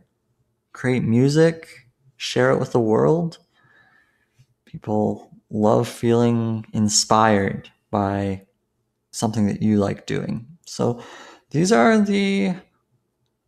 create 0.72 1.02
music, 1.04 1.68
share 2.16 2.50
it 2.50 2.58
with 2.58 2.72
the 2.72 2.80
world. 2.80 3.38
People 4.64 5.30
love 5.50 5.88
feeling 5.88 6.64
inspired 6.72 7.70
by 7.90 8.42
something 9.10 9.46
that 9.46 9.62
you 9.62 9.78
like 9.78 10.06
doing. 10.06 10.46
So 10.66 11.02
these 11.50 11.72
are 11.72 12.00
the 12.00 12.54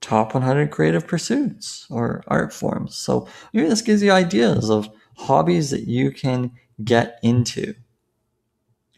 top 0.01 0.35
100 0.35 0.71
creative 0.71 1.07
pursuits 1.07 1.87
or 1.89 2.23
art 2.29 2.53
forms. 2.53 2.95
So 2.95 3.27
maybe 3.53 3.69
this 3.69 3.81
gives 3.81 4.03
you 4.03 4.11
ideas 4.11 4.69
of 4.71 4.91
hobbies 5.17 5.71
that 5.71 5.89
you 5.89 6.11
can 6.11 6.53
get 6.85 7.19
into, 7.23 7.75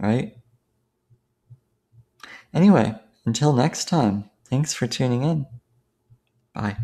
right? 0.00 0.34
Anyway, 2.52 2.94
until 3.24 3.52
next 3.52 3.86
time, 3.86 4.28
thanks 4.48 4.74
for 4.74 4.86
tuning 4.86 5.22
in. 5.22 5.46
Bye. 6.54 6.76